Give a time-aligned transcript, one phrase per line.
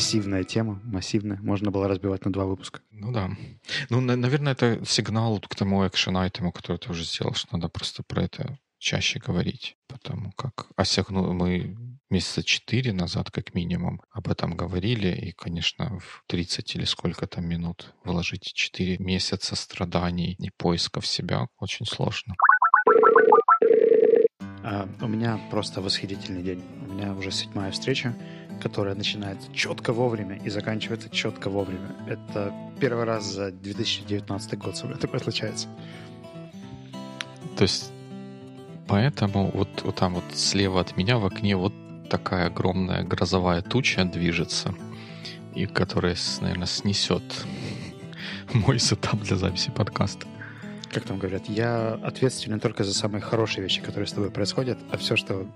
[0.00, 1.38] массивная тема, массивная.
[1.42, 2.80] Можно было разбивать на два выпуска.
[2.90, 3.30] Ну да.
[3.90, 8.02] Ну, на- наверное, это сигнал к тому экшен-айтему, который ты уже сделал, что надо просто
[8.02, 9.76] про это чаще говорить.
[9.88, 11.76] Потому как осягну мы
[12.08, 15.08] месяца четыре назад, как минимум, об этом говорили.
[15.08, 21.46] И, конечно, в 30 или сколько там минут вложить 4 месяца страданий и поисков себя
[21.58, 22.34] очень сложно.
[24.62, 26.62] А, у меня просто восхитительный день.
[26.88, 28.14] У меня уже седьмая встреча,
[28.60, 31.96] которая начинается четко вовремя и заканчивается четко вовремя.
[32.06, 35.68] Это первый раз за 2019 год со мной такое случается.
[37.56, 37.90] То есть
[38.86, 41.72] поэтому вот, вот там вот слева от меня в окне вот
[42.08, 44.74] такая огромная грозовая туча движется,
[45.54, 47.22] и которая, наверное, снесет
[48.52, 50.26] мой сетап для записи подкаста.
[50.92, 54.96] Как там говорят, я ответственен только за самые хорошие вещи, которые с тобой происходят, а
[54.96, 55.46] все, что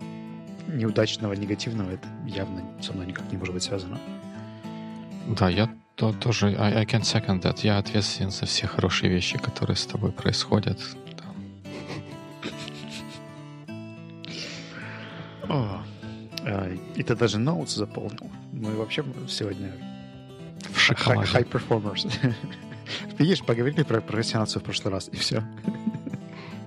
[0.69, 3.99] неудачного, негативного, это явно со мной никак не может быть связано.
[5.27, 7.61] Да, я то, тоже, I, I can second that.
[7.63, 10.81] Я ответственен за все хорошие вещи, которые с тобой происходят.
[15.49, 15.83] О,
[16.45, 18.31] а, и ты даже ноутс заполнил.
[18.53, 19.73] Мы вообще сегодня
[20.73, 21.31] В шоколаде.
[21.31, 22.11] high performers.
[23.19, 25.45] Видишь, поговорили про прокрастинацию в прошлый раз, и все.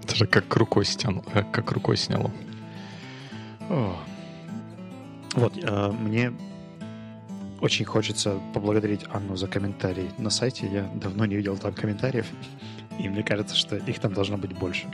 [0.08, 2.32] Даже как рукой, стяну, э, как рукой сняло.
[3.70, 6.34] Вот, э, мне
[7.62, 10.68] очень хочется поблагодарить Анну за комментарий на сайте.
[10.68, 12.26] Я давно не видел там комментариев,
[13.00, 14.88] и мне кажется, что их там должно быть больше.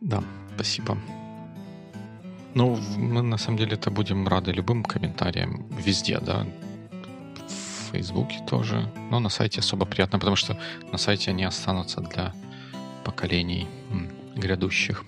[0.00, 0.22] Да,
[0.54, 0.98] спасибо.
[2.54, 6.46] Ну, мы на самом деле это будем рады любым комментариям везде, да.
[7.48, 8.90] В Фейсбуке тоже.
[9.10, 10.56] Но на сайте особо приятно, потому что
[10.92, 12.32] на сайте они останутся для
[13.04, 13.68] поколений
[14.36, 15.04] грядущих.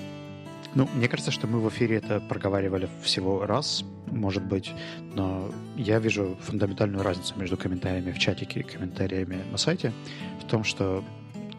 [0.74, 4.72] Ну, мне кажется, что мы в эфире это проговаривали всего раз, может быть,
[5.14, 9.92] но я вижу фундаментальную разницу между комментариями в чатике и комментариями на сайте
[10.40, 11.04] в том, что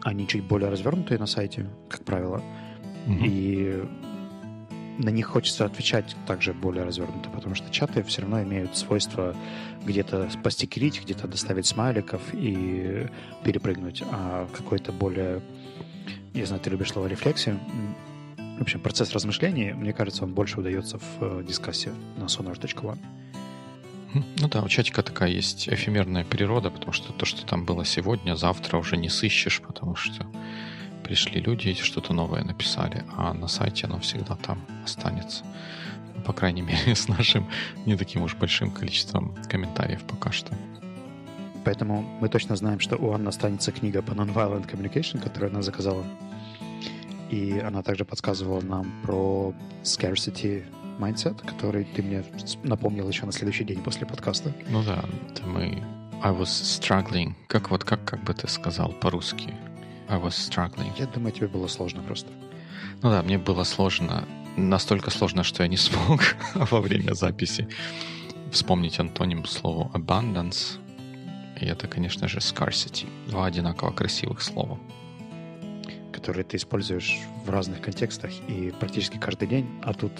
[0.02, 2.42] они чуть более развернутые на сайте, как правило,
[3.06, 3.24] Мгм.
[3.24, 3.84] и
[4.98, 9.34] на них хочется отвечать также более развернуто, потому что чаты все равно имеют свойство
[9.84, 13.06] где-то постикерить, где-то доставить смайликов и
[13.44, 15.40] перепрыгнуть, а какой-то более,
[16.32, 17.58] я знаю, ты любишь слово рефлексия,
[18.58, 22.98] В общем, процесс размышлений, мне кажется, он больше удается в э, дискассе на sonar.one.
[24.14, 24.24] Мгм.
[24.38, 28.36] Ну да, у чатика такая есть эфемерная природа, потому что то, что там было сегодня,
[28.36, 30.26] завтра уже не сыщешь, потому что
[31.02, 35.44] пришли люди и что-то новое написали, а на сайте оно всегда там останется.
[36.14, 37.48] Ну, По крайней мере, с нашим
[37.86, 40.54] не таким уж большим количеством комментариев пока что.
[41.64, 46.04] Поэтому мы точно знаем, что у Анны останется книга по Nonviolent Communication, которую она заказала.
[47.30, 50.64] И она также подсказывала нам про scarcity
[50.98, 52.24] mindset, который ты мне
[52.62, 54.52] напомнил еще на следующий день после подкаста.
[54.68, 55.82] Ну да, это мы...
[56.22, 57.34] I was struggling.
[57.48, 59.52] Как вот, как, как бы ты сказал по-русски?
[60.08, 60.90] I was struggling.
[60.98, 62.30] Я думаю, тебе было сложно просто.
[63.02, 64.24] Ну да, мне было сложно,
[64.56, 66.20] настолько сложно, что я не смог
[66.54, 67.68] во время записи
[68.52, 70.78] вспомнить антоним слову abundance.
[71.60, 73.06] И это, конечно же, scarcity.
[73.28, 74.78] Два одинаково красивых слова.
[76.24, 80.10] Которые ты используешь в разных контекстах и практически каждый день, а тут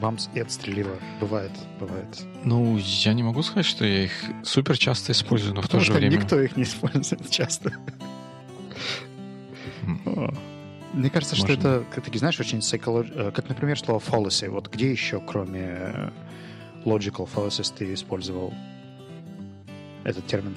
[0.00, 0.96] бамс и отстрелило.
[1.20, 2.08] Бывает, бывает.
[2.42, 4.12] Ну, я не могу сказать, что я их
[4.42, 6.16] супер часто использую, но в то же время...
[6.16, 7.72] никто их не использует часто.
[10.92, 14.48] Мне кажется, что это, как ты знаешь, очень psycholo- э, как, например, слово fallacy.
[14.48, 16.10] Вот где еще, кроме э,
[16.84, 18.52] logical fallacies, ты использовал
[20.02, 20.56] этот термин?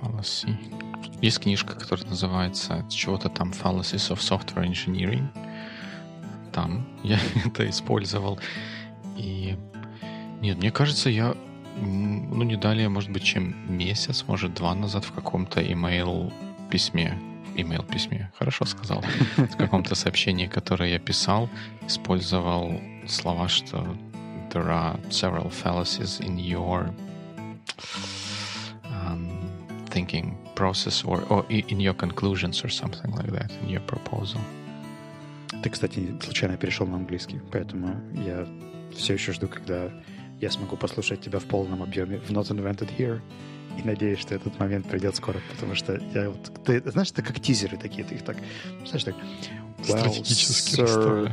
[0.00, 0.56] Fallacy.
[1.22, 5.28] Есть книжка, которая называется чего-то там Fallacies of Software Engineering.
[6.52, 8.38] Там я это использовал.
[9.16, 9.56] И
[10.40, 11.34] нет, мне кажется, я
[11.76, 16.32] ну не далее, может быть, чем месяц, может, два назад в каком-то email
[16.70, 17.18] письме
[17.56, 19.04] email письме, хорошо сказал,
[19.36, 21.48] в каком-то сообщении, которое я писал,
[21.86, 23.96] использовал слова, что
[24.50, 26.92] there are several fallacies in your
[28.84, 29.31] um,
[29.92, 34.40] thinking process or, or in your conclusions or something like that, in your proposal.
[35.62, 38.46] Ты, кстати, случайно перешел на английский, поэтому я
[38.96, 39.90] все еще жду, когда
[40.40, 43.20] я смогу послушать тебя в полном объеме в Not Invented Here.
[43.78, 46.64] И надеюсь, что этот момент придет скоро, потому что я вот...
[46.64, 48.36] Ты знаешь, это как тизеры такие, ты их так...
[48.84, 49.14] Знаешь, так...
[49.78, 51.32] well, Стратегически sir,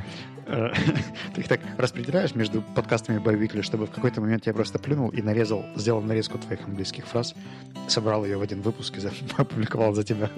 [1.34, 5.22] Ты их так распределяешь между подкастами Байвикли, чтобы в какой-то момент я просто плюнул и
[5.22, 7.36] нарезал, сделал нарезку твоих английских фраз,
[7.88, 9.02] собрал ее в один выпуск и
[9.38, 10.30] опубликовал за тебя.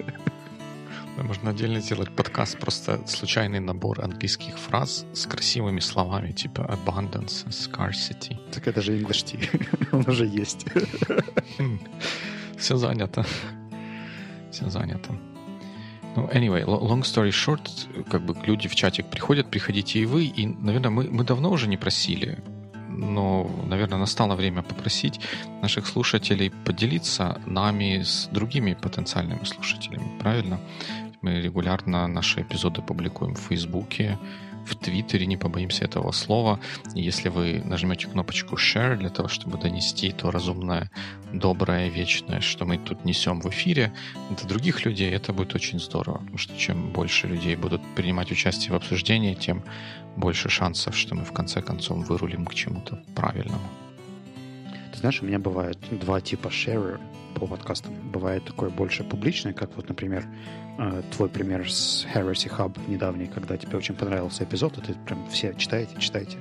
[1.16, 8.36] Можно отдельно сделать подкаст, просто случайный набор английских фраз с красивыми словами, типа abundance, scarcity.
[8.52, 9.88] Так это же English Tea.
[9.92, 10.66] Он уже есть.
[12.58, 13.24] Все занято.
[14.50, 15.14] Все занято.
[16.14, 20.46] Ну, anyway, long story short, как бы люди в чатик приходят, приходите и вы, и,
[20.46, 22.38] наверное, мы, мы давно уже не просили
[22.94, 25.20] но, наверное, настало время попросить
[25.62, 30.60] наших слушателей поделиться нами с другими потенциальными слушателями, правильно?
[31.22, 34.18] Мы регулярно наши эпизоды публикуем в Фейсбуке,
[34.66, 36.60] в Твиттере, не побоимся этого слова.
[36.94, 40.90] Если вы нажмете кнопочку Share для того, чтобы донести то разумное,
[41.32, 43.92] доброе, вечное, что мы тут несем в эфире,
[44.30, 46.18] до других людей, это будет очень здорово.
[46.18, 49.62] Потому что чем больше людей будут принимать участие в обсуждении, тем
[50.16, 53.68] больше шансов, что мы в конце концов вырулим к чему-то правильному.
[54.92, 57.00] Ты знаешь, у меня бывает два типа share
[57.32, 57.92] по подкастам.
[58.12, 60.24] Бывает такое больше публичное, как вот, например,
[60.78, 65.28] э, твой пример с Heresy Hub недавний, когда тебе очень понравился эпизод, и ты прям
[65.28, 66.38] все читаете, читаете.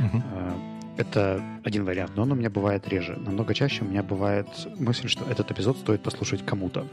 [0.00, 0.80] Uh-huh.
[0.96, 3.16] Это один вариант, но он у меня бывает реже.
[3.16, 4.48] Намного чаще у меня бывает
[4.78, 6.86] мысль, что этот эпизод стоит послушать кому-то.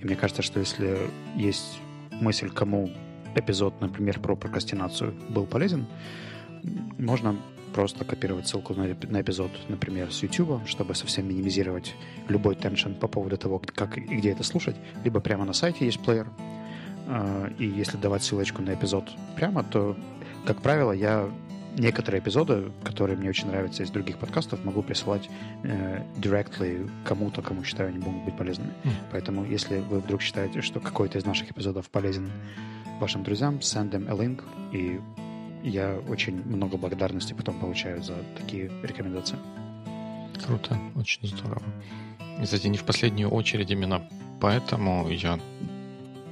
[0.00, 0.96] И мне кажется, что если
[1.34, 1.80] есть
[2.20, 2.90] мысль, кому
[3.34, 5.86] эпизод, например, про прокрастинацию был полезен,
[6.98, 7.36] можно
[7.74, 11.94] просто копировать ссылку на, на эпизод, например, с YouTube, чтобы совсем минимизировать
[12.28, 14.76] любой теншн по поводу того, как и где это слушать.
[15.04, 16.28] Либо прямо на сайте есть плеер.
[17.06, 19.96] А, и если давать ссылочку на эпизод прямо, то,
[20.44, 21.30] как правило, я
[21.76, 25.28] некоторые эпизоды, которые мне очень нравятся из других подкастов, могу присылать
[25.62, 28.72] э, directly кому-то, кому считаю, они могут быть полезными.
[28.84, 28.90] Mm.
[29.12, 32.30] Поэтому, если вы вдруг считаете, что какой-то из наших эпизодов полезен
[33.00, 34.42] вашим друзьям, send them a link,
[34.72, 35.00] и
[35.62, 39.36] я очень много благодарности потом получаю за такие рекомендации.
[40.46, 41.62] Круто, очень здорово.
[42.40, 44.08] И, кстати, не в последнюю очередь именно
[44.40, 45.38] поэтому я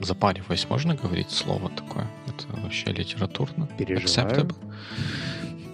[0.01, 2.07] запариваюсь, можно говорить слово такое?
[2.27, 3.69] Это вообще литературно?
[3.79, 4.29] Переживаю.
[4.31, 4.57] Acceptable?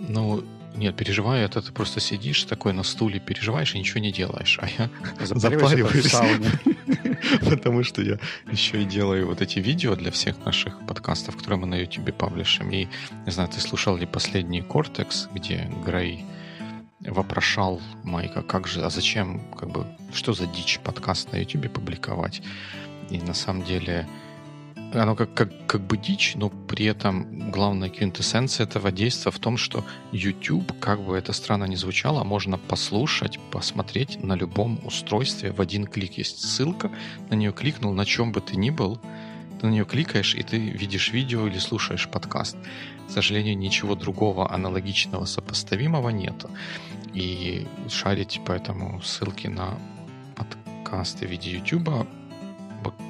[0.08, 0.44] Ну,
[0.76, 4.58] нет, переживаю, это ты просто сидишь такой на стуле, переживаешь и ничего не делаешь.
[4.60, 4.88] А я
[5.20, 6.14] запариваюсь,
[7.50, 8.18] потому что я
[8.50, 12.70] еще и делаю вот эти видео для всех наших подкастов, которые мы на YouTube паблишим.
[12.70, 12.88] И,
[13.26, 16.24] не знаю, ты слушал ли последний Кортекс, где Грей
[17.00, 22.42] вопрошал Майка, как же, а зачем, как бы, что за дичь подкаст на YouTube публиковать?
[23.10, 24.06] И на самом деле
[24.94, 29.56] оно как, как, как бы дичь, но при этом главная квинтэссенция этого действия в том,
[29.56, 35.60] что YouTube, как бы это странно ни звучало, можно послушать, посмотреть на любом устройстве в
[35.60, 36.18] один клик.
[36.18, 36.90] Есть ссылка,
[37.30, 39.00] на нее кликнул, на чем бы ты ни был,
[39.60, 42.56] ты на нее кликаешь, и ты видишь видео или слушаешь подкаст.
[43.08, 46.50] К сожалению, ничего другого аналогичного, сопоставимого нету.
[47.14, 49.78] И шарить поэтому ссылки на
[50.36, 52.06] подкасты в виде YouTube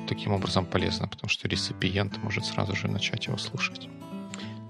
[0.09, 3.89] таким образом полезно, потому что реципиент может сразу же начать его слушать.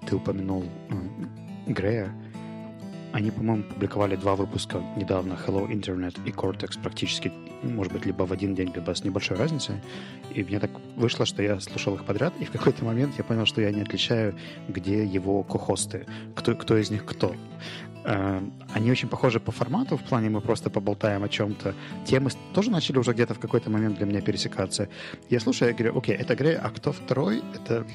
[0.06, 2.12] Ты упомянул э, Грея.
[3.12, 7.30] Они, по-моему, публиковали два выпуска недавно, Hello Internet и Cortex, практически,
[7.62, 9.74] может быть, либо в один день, либо с небольшой разницей.
[10.34, 13.44] И мне так вышло, что я слушал их подряд, и в какой-то момент я понял,
[13.44, 14.34] что я не отличаю,
[14.68, 17.34] где его кохосты, кто, кто из них кто.
[18.04, 18.40] Э,
[18.74, 21.74] они очень похожи по формату, в плане мы просто поболтаем о чем-то.
[22.06, 24.88] Темы тоже начали уже где-то в какой-то момент для меня пересекаться.
[25.30, 27.42] Я слушаю, я говорю, окей, это Грей, а кто второй?
[27.54, 27.86] Это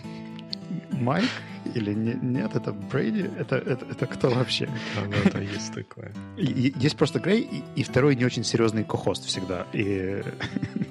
[0.92, 1.30] Майк?
[1.76, 3.30] Или не, нет, это Брейди?
[3.38, 4.70] Это, это, это кто вообще?
[4.96, 6.14] Да, да, да, есть такое.
[6.38, 9.68] Есть просто Грей и, и второй не очень серьезный кохост всегда.
[9.74, 10.24] И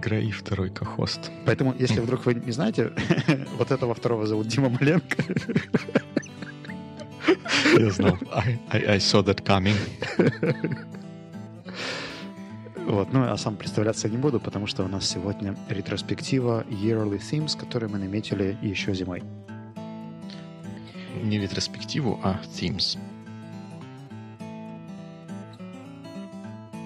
[0.00, 1.30] Грей второй кохост.
[1.44, 2.92] Поэтому, если вдруг вы не знаете,
[3.58, 5.24] вот этого второго зовут Дима Маленко.
[7.78, 8.18] Я знал.
[8.32, 9.76] I, I, I saw that coming.
[12.86, 17.58] Вот, ну а сам представляться не буду, потому что у нас сегодня ретроспектива Yearly Themes,
[17.58, 19.24] которые мы наметили еще зимой.
[21.20, 22.96] Не ретроспективу, а Themes.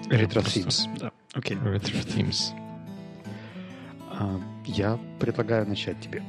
[0.09, 1.11] Retro Themes, да.
[1.33, 1.55] Окей.
[1.55, 1.75] Okay.
[1.75, 2.70] Retro Themes.
[4.21, 6.21] А, я предлагаю начать тебе.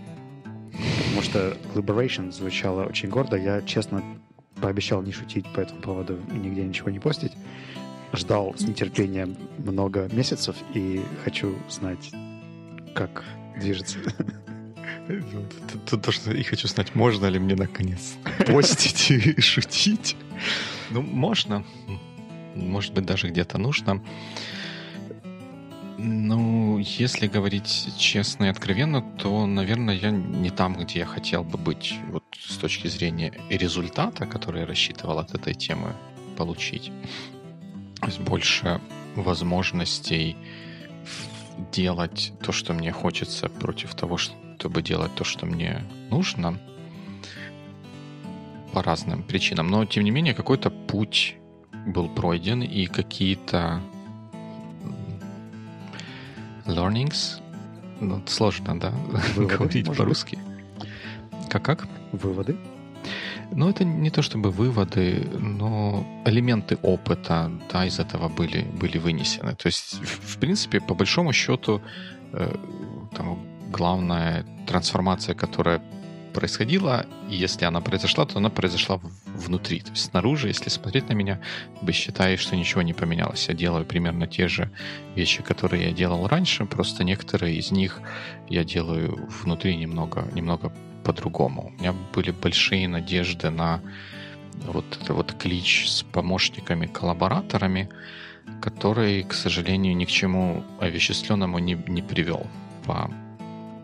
[0.99, 3.37] Потому что Liberation звучало очень гордо.
[3.37, 4.03] Я, честно,
[4.61, 7.33] пообещал не шутить по этому поводу и нигде ничего не постить.
[8.15, 12.11] Ждал с нетерпением много месяцев и хочу знать,
[12.95, 13.25] как
[13.61, 13.99] движется.
[16.03, 18.15] То, что и хочу знать, можно ли мне наконец
[18.47, 20.17] постить и шутить.
[20.91, 21.65] Ну, можно.
[22.55, 24.03] Может быть, даже где-то нужно.
[26.05, 31.57] Ну, если говорить честно и откровенно, то, наверное, я не там, где я хотел бы
[31.57, 35.93] быть вот с точки зрения результата, который я рассчитывал от этой темы
[36.37, 36.91] получить.
[38.01, 38.81] То есть больше
[39.15, 40.37] возможностей
[41.71, 46.59] делать то, что мне хочется, против того, чтобы делать то, что мне нужно,
[48.73, 49.69] по разным причинам.
[49.69, 51.37] Но, тем не менее, какой-то путь
[51.87, 53.81] был пройден, и какие-то
[56.67, 57.41] learnings,
[58.01, 58.91] ну, сложно, да,
[59.37, 60.39] Выводы, говорить по-русски.
[61.49, 61.87] Как-как?
[62.13, 62.57] Выводы?
[63.55, 69.55] Ну, это не то чтобы выводы, но элементы опыта да, из этого были, были вынесены.
[69.55, 71.83] То есть, в, принципе, по большому счету,
[72.33, 72.55] э,
[73.15, 73.39] там,
[73.71, 75.83] главная трансформация, которая
[76.33, 79.81] происходила, и если она произошла, то она произошла внутри.
[79.81, 81.41] То есть снаружи, если смотреть на меня,
[81.81, 83.49] вы считаете, что ничего не поменялось.
[83.49, 84.71] Я делаю примерно те же
[85.15, 88.01] вещи, которые я делал раньше, просто некоторые из них
[88.49, 90.73] я делаю внутри немного, немного
[91.05, 91.73] по-другому.
[91.77, 93.81] У меня были большие надежды на
[94.67, 97.89] вот это вот клич с помощниками, коллабораторами,
[98.61, 102.47] который, к сожалению, ни к чему овеществленному не, не привел
[102.85, 103.11] по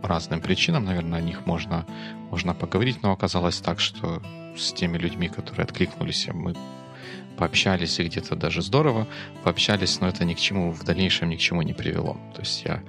[0.03, 0.85] разным причинам.
[0.85, 1.87] Наверное, о них можно,
[2.31, 4.23] можно поговорить, но оказалось так, что
[4.57, 6.55] с теми людьми, которые откликнулись, мы
[7.37, 9.07] пообщались и где-то даже здорово
[9.45, 12.17] пообщались, но это ни к чему в дальнейшем ни к чему не привело.
[12.35, 12.83] То есть я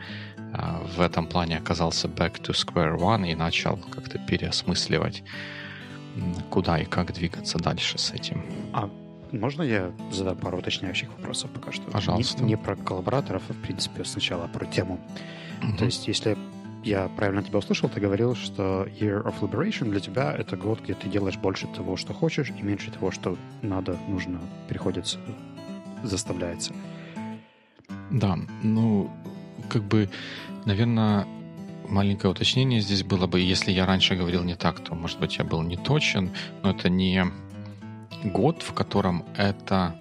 [0.54, 5.24] а, в этом плане оказался back to square one и начал как-то переосмысливать,
[6.50, 8.44] куда и как двигаться дальше с этим.
[8.74, 8.89] А
[9.32, 11.84] можно я задам пару уточняющих вопросов пока что?
[11.92, 12.42] Пожалуйста.
[12.44, 15.00] Не, не про коллабораторов, а в принципе сначала про тему.
[15.62, 15.78] Mm-hmm.
[15.78, 16.38] То есть если
[16.84, 20.94] я правильно тебя услышал, ты говорил, что Year of Liberation для тебя это год, где
[20.94, 25.20] ты делаешь больше того, что хочешь, и меньше того, что надо, нужно, приходится,
[26.04, 26.74] заставляется.
[28.12, 29.10] Да, ну,
[29.70, 30.10] как бы,
[30.66, 31.28] наверное,
[31.88, 35.44] маленькое уточнение здесь было бы, если я раньше говорил не так, то, может быть, я
[35.44, 36.32] был не точен,
[36.64, 37.26] но это не
[38.24, 40.00] год, в котором это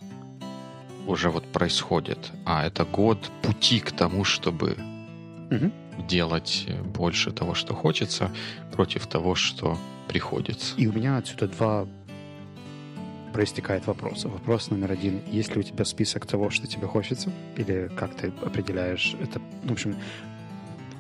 [1.07, 4.77] уже вот происходит, а это год пути к тому, чтобы
[5.51, 5.73] угу
[6.07, 8.31] делать больше того, что хочется,
[8.73, 9.79] против того, что
[10.09, 10.75] приходится.
[10.77, 11.87] И у меня отсюда два
[13.33, 14.29] проистекает вопроса.
[14.29, 15.21] Вопрос номер один.
[15.27, 17.31] Есть ли у тебя список того, что тебе хочется?
[17.57, 19.41] Или как ты определяешь это?
[19.65, 19.97] В общем,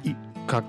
[0.05, 0.15] и
[0.47, 0.65] как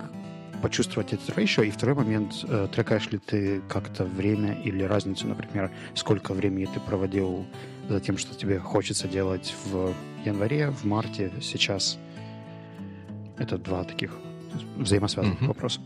[0.62, 1.66] почувствовать этот ratio?
[1.66, 6.80] И второй момент, э, трекаешь ли ты как-то время или разницу, например, сколько времени ты
[6.80, 7.46] проводил
[7.88, 9.94] за тем, что тебе хочется делать в
[10.26, 11.98] январе, в марте, сейчас?
[13.40, 14.12] Это два таких
[14.78, 15.48] взаимосвязанных угу.
[15.48, 15.80] вопроса.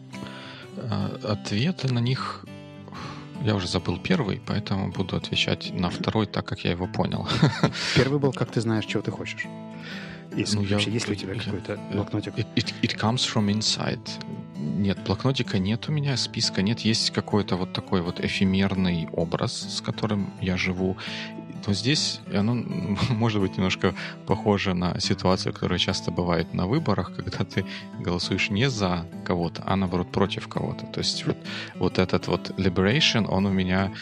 [0.78, 2.46] А, ответы на них
[3.44, 7.28] я уже забыл первый, поэтому буду отвечать на второй так, как я его понял.
[7.96, 9.46] Первый был, как ты знаешь, чего ты хочешь.
[10.36, 12.34] Если, ну, вообще, я, есть ли у тебя какой-то блокнотик?
[12.38, 14.00] It, it, it comes from inside.
[14.64, 16.80] Нет, блокнотика нет у меня, списка нет.
[16.80, 20.98] Есть какой-то вот такой вот эфемерный образ, с которым я живу
[21.66, 22.56] то здесь оно
[23.10, 27.66] может быть немножко похоже на ситуацию, которая часто бывает на выборах, когда ты
[28.00, 30.86] голосуешь не за кого-то, а наоборот против кого-то.
[30.88, 31.38] То есть вот,
[31.76, 33.94] вот этот вот liberation, он у меня,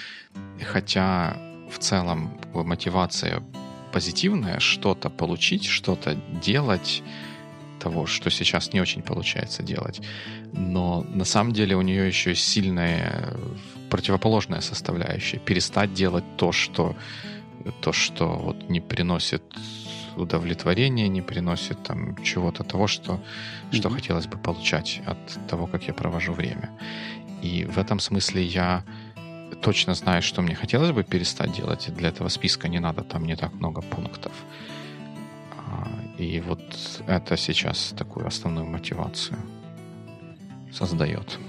[0.64, 1.38] хотя
[1.70, 3.44] в целом мотивация
[3.92, 7.04] позитивная, что-то получить, что-то делать,
[7.84, 10.02] того, что сейчас не очень получается делать.
[10.54, 13.34] Но на самом деле у нее еще сильная
[13.90, 15.40] противоположная составляющая.
[15.40, 16.96] Перестать делать то, что
[17.82, 19.44] то, что вот не приносит
[20.18, 23.76] удовлетворения, не приносит там чего-то того, что, mm-hmm.
[23.76, 26.70] что хотелось бы получать от того, как я провожу время.
[27.44, 28.84] И в этом смысле я
[29.62, 31.94] точно знаю, что мне хотелось бы перестать делать.
[31.96, 34.32] Для этого списка не надо там не так много пунктов.
[36.22, 36.62] И вот
[37.08, 39.40] это сейчас такую основную мотивацию
[40.72, 41.40] создает.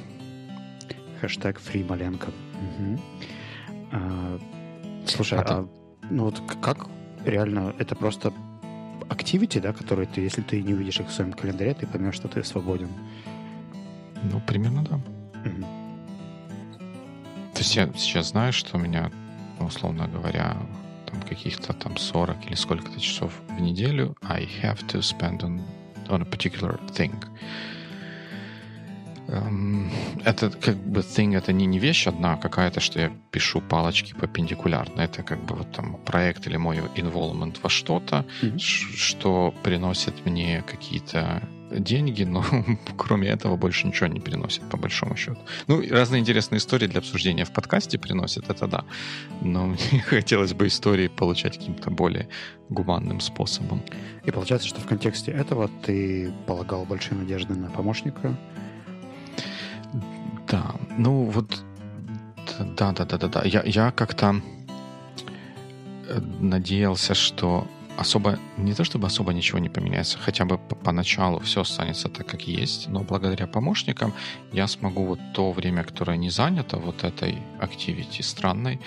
[1.21, 2.29] Хэштег фрималенко.
[2.29, 3.00] Угу.
[3.93, 4.38] А,
[5.07, 5.69] слушай, а, а
[6.09, 6.87] ну вот как
[7.26, 8.33] реально это просто
[9.11, 12.29] activity, да, которые ты, если ты не увидишь их в своем календаре, ты поймешь, что
[12.29, 12.88] ты свободен.
[14.33, 14.95] Ну, примерно да.
[14.95, 15.67] Угу.
[17.52, 19.11] То есть я сейчас знаю, что у меня,
[19.61, 20.57] условно говоря,
[21.12, 25.61] там каких-то там 40 или сколько-то часов в неделю I have to spend on,
[26.09, 27.14] on a particular thing.
[29.28, 29.90] Эм,
[30.25, 35.00] это как бы thing, это не, не вещь одна какая-то, что я пишу палочки перпендикулярно.
[35.00, 38.59] Это как бы вот там проект или мой involvement во что-то, mm-hmm.
[38.59, 41.42] что приносит мне какие-то
[41.79, 42.45] деньги, но
[42.97, 45.38] кроме этого больше ничего не приносит, по большому счету.
[45.67, 48.85] Ну, разные интересные истории для обсуждения в подкасте приносит, это да.
[49.41, 52.29] Но мне хотелось бы истории получать каким-то более
[52.69, 53.83] гуманным способом.
[54.25, 58.37] И получается, что в контексте этого ты полагал большие надежды на помощника,
[60.49, 61.64] да, ну вот,
[62.76, 63.43] да, да, да, да, да.
[63.45, 64.43] Я, я как-то
[66.09, 71.61] э, надеялся, что особо, не то чтобы особо ничего не поменяется, хотя бы поначалу все
[71.61, 74.12] останется так, как есть, но благодаря помощникам
[74.52, 78.80] я смогу вот то время, которое не занято вот этой activity странной,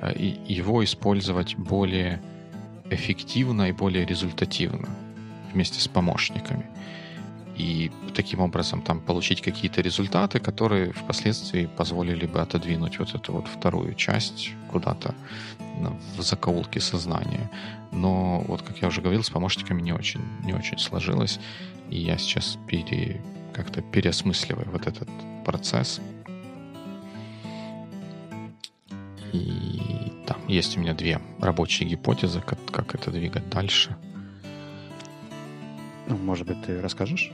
[0.00, 2.20] э, и его использовать более
[2.90, 4.88] эффективно и более результативно
[5.52, 6.66] вместе с помощниками
[7.56, 13.48] и таким образом там получить какие-то результаты, которые впоследствии позволили бы отодвинуть вот эту вот
[13.48, 15.14] вторую часть куда-то
[16.16, 17.50] в закоулке сознания.
[17.92, 21.40] Но вот, как я уже говорил, с помощниками не очень, не очень сложилось,
[21.88, 23.22] и я сейчас пере,
[23.54, 25.08] как-то переосмысливаю вот этот
[25.44, 26.00] процесс.
[29.32, 33.96] И там есть у меня две рабочие гипотезы, как, как это двигать дальше.
[36.08, 37.32] Ну, может быть, ты расскажешь?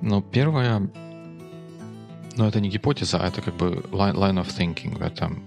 [0.00, 0.88] Ну, первое,
[2.36, 5.42] ну, это не гипотеза, а это как бы line, of thinking в этом,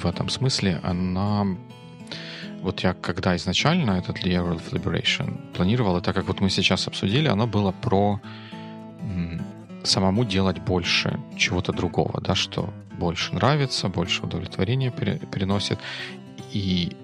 [0.00, 0.80] в этом смысле.
[0.82, 1.46] Она
[2.62, 6.88] вот я когда изначально этот Year of Liberation планировал, и так как вот мы сейчас
[6.88, 8.20] обсудили, оно было про
[9.82, 15.78] самому делать больше чего-то другого, да, что больше нравится, больше удовлетворения переносит.
[16.52, 16.96] И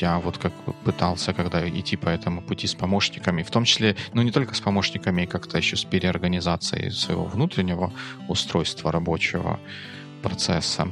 [0.00, 0.52] я вот как
[0.84, 4.60] пытался, когда идти по этому пути с помощниками, в том числе, ну не только с
[4.60, 7.92] помощниками, как-то еще с переорганизацией своего внутреннего
[8.28, 9.60] устройства рабочего
[10.22, 10.88] процесса,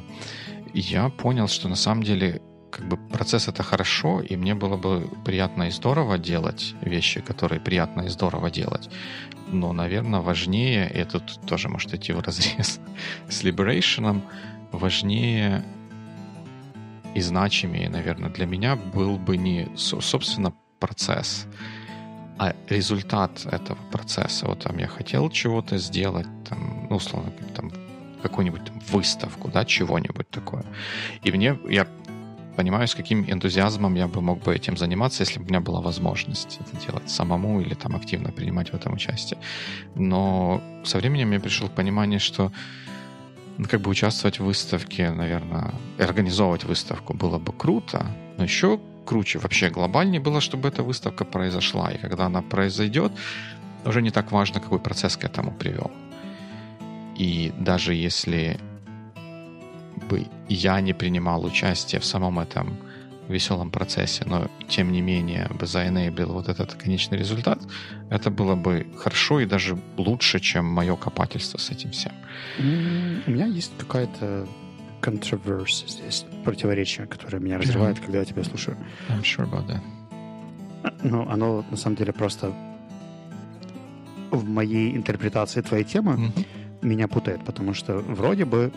[0.74, 2.40] я понял, что на самом деле
[2.70, 7.60] как бы процесс это хорошо, и мне было бы приятно и здорово делать вещи, которые
[7.60, 8.88] приятно и здорово делать.
[9.48, 12.80] Но, наверное, важнее, и это тоже может идти в разрез
[13.28, 14.22] с Liberation,
[14.72, 15.64] важнее
[17.14, 21.46] и значимее, наверное, для меня был бы не, собственно, процесс,
[22.38, 24.46] а результат этого процесса.
[24.46, 27.70] Вот там я хотел чего-то сделать, там, ну, условно, там,
[28.22, 30.64] какую-нибудь там, выставку, да, чего-нибудь такое.
[31.22, 31.86] И мне, я
[32.56, 35.80] понимаю, с каким энтузиазмом я бы мог бы этим заниматься, если бы у меня была
[35.80, 39.38] возможность это делать самому или там активно принимать в этом участие.
[39.94, 42.52] Но со временем я пришел к пониманию, что
[43.68, 49.70] как бы участвовать в выставке, наверное, организовывать выставку было бы круто, но еще круче, вообще
[49.70, 51.90] глобальнее было, чтобы эта выставка произошла.
[51.90, 53.12] И когда она произойдет,
[53.84, 55.90] уже не так важно, какой процесс к этому привел.
[57.16, 58.58] И даже если
[60.08, 62.76] бы я не принимал участие в самом этом
[63.30, 67.60] веселом процессе, но тем не менее бы заэнейблил вот этот конечный результат,
[68.10, 72.12] это было бы хорошо и даже лучше, чем мое копательство с этим всем.
[72.58, 74.46] У меня есть какая-то
[75.00, 78.04] controversy здесь, противоречие, которое меня разрывает, yeah.
[78.04, 78.76] когда я тебя слушаю.
[79.08, 79.80] I'm sure about that.
[81.02, 82.52] Ну, оно на самом деле просто
[84.30, 86.46] в моей интерпретации твоей темы mm-hmm.
[86.82, 88.72] меня путает, потому что вроде бы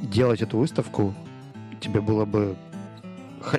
[0.00, 1.14] делать эту выставку
[1.80, 2.56] тебе было бы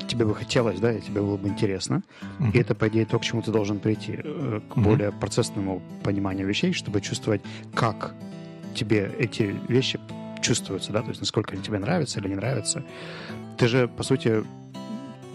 [0.08, 2.04] тебе бы хотелось, да, и тебе было бы интересно.
[2.22, 2.52] Mm-hmm.
[2.54, 4.84] И это, по идее, то, к чему ты должен прийти, э, к mm-hmm.
[4.84, 7.41] более процессному пониманию вещей, чтобы чувствовать,
[7.74, 8.13] как
[8.76, 10.00] тебе эти вещи
[10.41, 12.84] чувствуются, да, то есть насколько они тебе нравятся или не нравятся.
[13.58, 14.44] Ты же, по сути,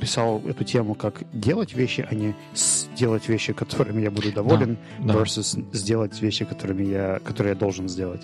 [0.00, 5.14] писал эту тему, как делать вещи, а не сделать вещи, которыми я буду доволен, да,
[5.14, 5.78] versus да.
[5.78, 8.22] сделать вещи, которыми я, которые я должен сделать.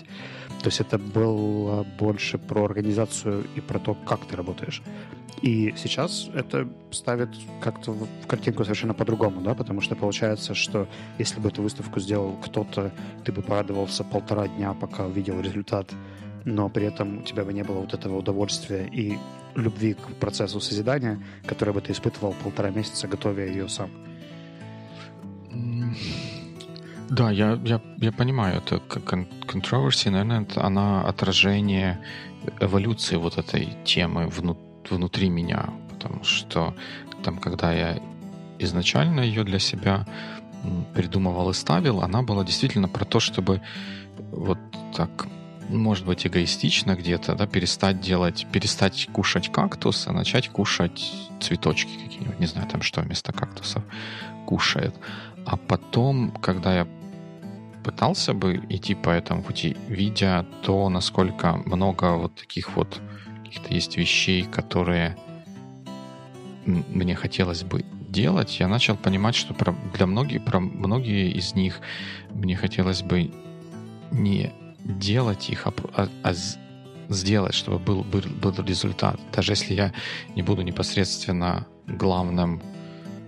[0.61, 4.81] То есть это было больше про организацию и про то, как ты работаешь.
[5.41, 7.29] И сейчас это ставит
[7.61, 12.37] как-то в картинку совершенно по-другому, да, потому что получается, что если бы эту выставку сделал
[12.37, 12.91] кто-то,
[13.25, 15.91] ты бы порадовался полтора дня, пока увидел результат,
[16.45, 19.17] но при этом у тебя бы не было вот этого удовольствия и
[19.55, 23.89] любви к процессу созидания, которое бы ты испытывал полтора месяца, готовя ее сам.
[27.09, 31.99] Да, я, я, я понимаю, это controversy, наверное, это она отражение
[32.59, 36.75] эволюции вот этой темы внутри внутри меня, потому что
[37.23, 37.99] там, когда я
[38.59, 40.05] изначально ее для себя
[40.93, 43.61] придумывал и ставил, она была действительно про то, чтобы
[44.31, 44.57] вот
[44.95, 45.27] так,
[45.69, 52.39] может быть, эгоистично где-то, да, перестать делать, перестать кушать кактус, а начать кушать цветочки какие-нибудь,
[52.39, 53.83] не знаю, там что вместо кактусов
[54.45, 54.95] кушает.
[55.45, 56.87] А потом, когда я
[57.83, 63.01] пытался бы идти по этому пути, видя то, насколько много вот таких вот
[63.53, 65.15] каких-то есть вещей, которые
[66.65, 71.81] мне хотелось бы делать, я начал понимать, что про, для многих, про многие из них
[72.31, 73.31] мне хотелось бы
[74.11, 76.33] не делать их, а, а, а
[77.09, 79.19] сделать, чтобы был, был, был результат.
[79.35, 79.93] Даже если я
[80.35, 82.61] не буду непосредственно главным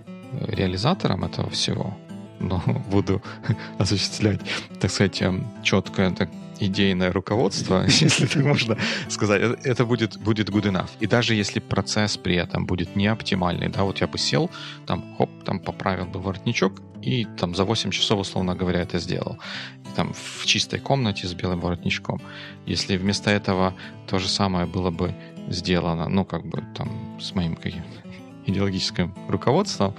[0.07, 1.95] э, реализатором этого всего,
[2.39, 3.21] но буду
[3.77, 4.41] осуществлять,
[4.79, 8.77] так сказать, эм, четкое так, идейное руководство, если так можно
[9.09, 10.89] сказать, это будет, будет good enough.
[10.99, 14.49] И даже если процесс при этом будет не оптимальный, да, вот я бы сел,
[14.85, 19.37] там, хоп, там поправил бы воротничок, и там за 8 часов, условно говоря, это сделал.
[19.83, 22.21] И, там в чистой комнате с белым воротничком.
[22.65, 23.73] Если вместо этого
[24.07, 25.13] то же самое было бы
[25.49, 27.83] сделано, ну, как бы там с моим каким
[28.45, 29.95] идеологическим руководством,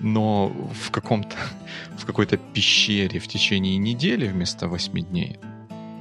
[0.00, 1.36] но в каком-то,
[1.98, 5.38] в какой-то пещере в течение недели вместо 8 дней,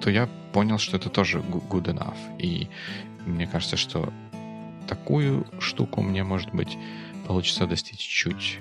[0.01, 2.17] то я понял, что это тоже good enough.
[2.39, 2.67] И
[3.25, 4.11] мне кажется, что
[4.87, 6.77] такую штуку мне, может быть,
[7.27, 8.59] получится достичь чуть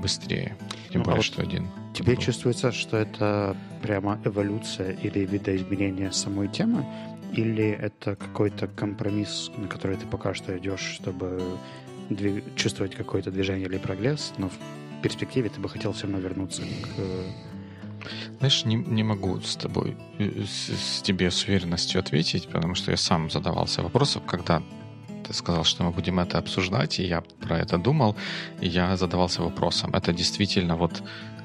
[0.00, 0.56] быстрее.
[0.90, 1.68] Тем ну, более, а вот что один.
[1.94, 2.22] Тебе был.
[2.22, 6.84] чувствуется, что это прямо эволюция или видоизменение самой темы?
[7.32, 11.42] Или это какой-то компромисс, на который ты пока что идешь, чтобы
[12.10, 12.44] двиг...
[12.56, 17.55] чувствовать какое-то движение или прогресс, но в перспективе ты бы хотел все равно вернуться к
[18.38, 22.90] знаешь, не, не могу с тобой, э, с, с тебе с уверенностью ответить, потому что
[22.90, 24.62] я сам задавался вопросом, когда
[25.26, 28.16] ты сказал, что мы будем это обсуждать, и я про это думал,
[28.60, 31.02] и я задавался вопросом, это действительно вот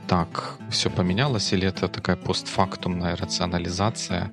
[0.07, 4.31] так все поменялось, или это такая постфактумная рационализация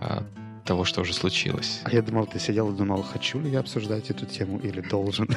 [0.00, 0.22] э,
[0.64, 1.80] того, что уже случилось?
[1.84, 5.28] А я думал, ты сидел и думал, хочу ли я обсуждать эту тему или должен.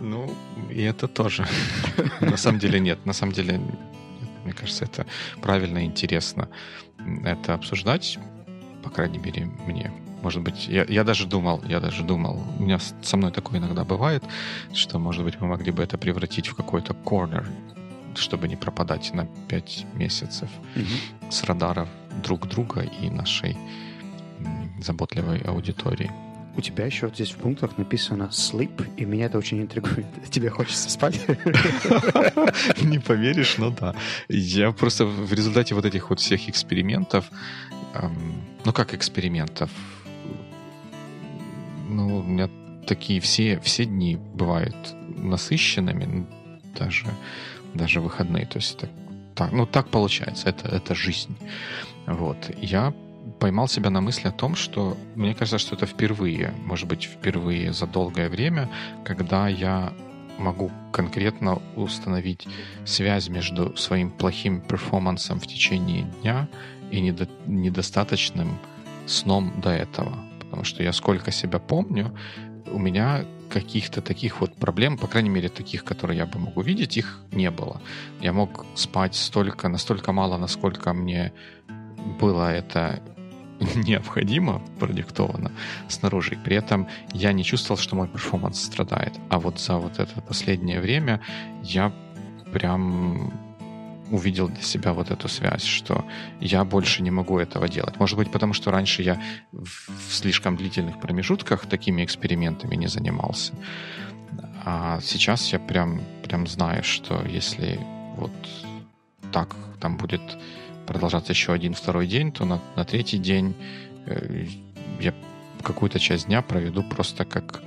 [0.00, 0.34] Ну,
[0.70, 1.46] и это тоже.
[2.20, 3.06] На самом деле нет.
[3.06, 3.60] На самом деле,
[4.44, 5.06] мне кажется, это
[5.40, 6.48] правильно и интересно
[7.24, 8.18] это обсуждать,
[8.82, 9.92] по крайней мере, мне.
[10.22, 13.84] Может быть, я, я даже думал, я даже думал, у меня со мной такое иногда
[13.84, 14.24] бывает,
[14.74, 17.48] что, может быть, мы могли бы это превратить в какой-то корнер,
[18.16, 21.30] чтобы не пропадать на пять месяцев mm-hmm.
[21.30, 21.88] с радаров
[22.24, 23.56] друг друга и нашей
[24.80, 26.10] заботливой аудитории.
[26.58, 30.06] У тебя еще вот здесь в пунктах написано sleep, и меня это очень интригует.
[30.30, 31.24] Тебе хочется спать?
[32.82, 33.94] Не поверишь, но да.
[34.28, 37.30] Я просто в результате вот этих вот всех экспериментов,
[38.64, 39.70] ну как экспериментов,
[41.88, 42.50] ну у меня
[42.88, 44.74] такие все, все дни бывают
[45.16, 46.26] насыщенными,
[46.76, 47.06] даже,
[47.72, 48.46] даже выходные.
[48.46, 48.88] То есть это
[49.36, 51.36] так, ну так получается, это, это жизнь.
[52.08, 52.50] Вот.
[52.60, 52.92] Я
[53.38, 57.72] поймал себя на мысли о том, что мне кажется, что это впервые, может быть, впервые
[57.72, 58.68] за долгое время,
[59.04, 59.92] когда я
[60.38, 62.46] могу конкретно установить
[62.84, 66.48] связь между своим плохим перформансом в течение дня
[66.90, 68.58] и недо, недостаточным
[69.06, 70.16] сном до этого.
[70.38, 72.16] Потому что я сколько себя помню,
[72.70, 76.96] у меня каких-то таких вот проблем, по крайней мере, таких, которые я бы мог увидеть,
[76.96, 77.80] их не было.
[78.20, 81.32] Я мог спать столько, настолько мало, насколько мне
[82.20, 83.02] было это
[83.74, 85.52] необходимо, продиктовано
[85.88, 86.38] снаружи.
[86.44, 89.14] при этом я не чувствовал, что мой перформанс страдает.
[89.28, 91.20] А вот за вот это последнее время
[91.62, 91.92] я
[92.52, 93.32] прям
[94.10, 96.04] увидел для себя вот эту связь, что
[96.40, 97.98] я больше не могу этого делать.
[97.98, 99.20] Может быть, потому что раньше я
[99.52, 103.52] в слишком длительных промежутках такими экспериментами не занимался.
[104.64, 107.78] А сейчас я прям, прям знаю, что если
[108.16, 108.32] вот
[109.32, 110.22] так там будет
[110.88, 113.54] продолжаться еще один второй день, то на, на третий день
[114.06, 114.46] э,
[115.00, 115.14] я
[115.62, 117.62] какую-то часть дня проведу просто как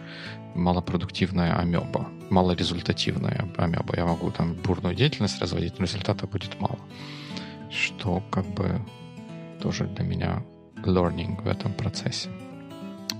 [0.56, 3.94] малопродуктивная амеба, малорезультативная амеба.
[3.96, 6.80] Я могу там бурную деятельность разводить, но результата будет мало.
[7.70, 8.82] Что как бы
[9.62, 10.44] тоже для меня
[10.84, 12.30] learning в этом процессе.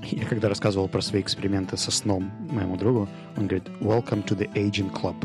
[0.04, 4.52] Я когда рассказывал про свои эксперименты со сном моему другу, он говорит, welcome to the
[4.54, 5.16] aging club.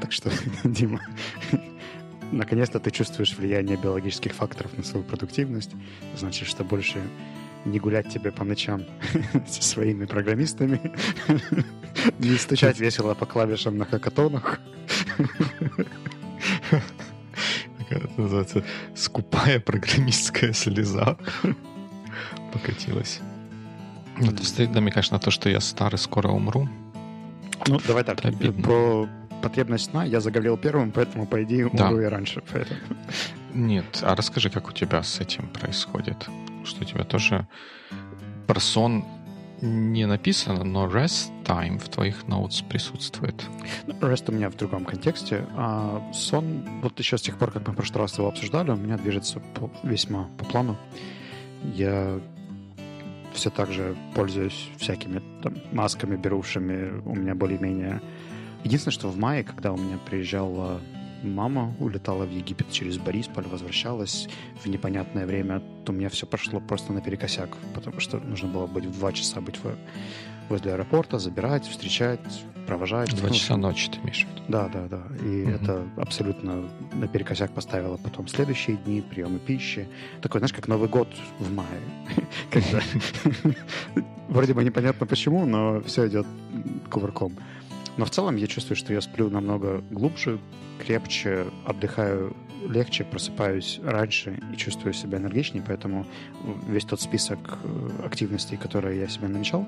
[0.00, 0.30] Так что,
[0.64, 1.00] Дима,
[2.32, 5.72] наконец-то ты чувствуешь влияние биологических факторов на свою продуктивность.
[6.16, 7.00] Значит, что больше
[7.64, 8.84] не гулять тебе по ночам
[9.46, 10.80] со своими программистами,
[12.18, 14.60] не стучать весело по клавишам на хакатонах.
[17.90, 18.64] Это называется
[18.94, 21.16] скупая программистская слеза
[22.52, 23.20] покатилась.
[24.18, 26.68] То есть ты намекаешь на то, что я старый, скоро умру?
[27.66, 28.20] Ну, давай так.
[28.62, 29.08] Про
[29.42, 32.02] потребность сна я заговорил первым, поэтому, по идее, умру да.
[32.02, 32.42] я раньше.
[32.52, 32.80] Поэтому.
[33.54, 36.28] Нет, а расскажи, как у тебя с этим происходит?
[36.64, 37.46] Что у тебя тоже
[38.46, 39.04] про сон
[39.62, 43.44] не написано, но rest time в твоих notes присутствует.
[43.86, 45.46] Ну, rest у меня в другом контексте.
[45.56, 48.76] А сон, вот еще с тех пор, как мы в прошлый раз его обсуждали, у
[48.76, 50.76] меня движется по, весьма по плану.
[51.62, 52.20] Я
[53.34, 57.00] все так же пользуюсь всякими там, масками, берушами.
[57.04, 58.00] У меня более-менее
[58.64, 60.80] Единственное, что в мае, когда у меня приезжала
[61.22, 64.28] мама улетала в Египет через Борисполь, возвращалась
[64.62, 68.86] в непонятное время, то у меня все пошло просто наперекосяк, потому что нужно было быть
[68.86, 69.76] в два часа быть в,
[70.48, 72.20] возле аэропорта, забирать, встречать,
[72.66, 73.14] провожать.
[73.16, 74.42] Два Ну, часа ночи ты имеешь в виду?
[74.48, 75.02] Да, да, да.
[75.22, 75.54] И Мгм.
[75.56, 79.88] это абсолютно наперекосяк поставило потом следующие дни, приемы пищи.
[80.22, 81.68] Такой, знаешь, как Новый год в мае.
[82.50, 82.80] Когда
[84.28, 86.26] вроде бы непонятно почему, но все идет
[86.90, 87.32] кувырком.
[87.96, 90.38] Но в целом я чувствую, что я сплю намного глубже,
[90.84, 92.36] крепче, отдыхаю
[92.68, 96.06] легче, просыпаюсь раньше и чувствую себя энергичнее, поэтому
[96.66, 99.66] весь тот список э, активностей, которые я себе намечал,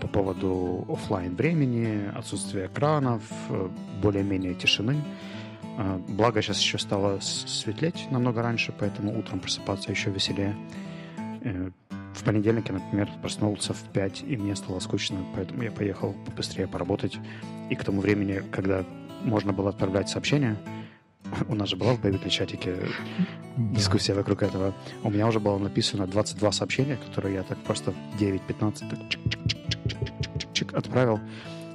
[0.00, 3.68] по поводу оффлайн времени, отсутствия экранов, э,
[4.02, 4.96] более-менее тишины.
[5.78, 10.56] А, Благо сейчас еще стало светлеть намного раньше, поэтому утром просыпаться еще веселее.
[12.14, 16.66] В понедельник я, например, проснулся в 5, и мне стало скучно, поэтому я поехал побыстрее
[16.66, 17.18] поработать.
[17.70, 18.84] И к тому времени, когда
[19.22, 20.56] можно было отправлять сообщения,
[21.48, 22.76] у нас же была в боевике чатике
[23.56, 24.74] дискуссия вокруг этого.
[25.02, 30.76] У меня уже было написано 22 сообщения, которые я так просто в 9-15 так чик-чик-чик-чик-чик
[30.76, 31.20] отправил.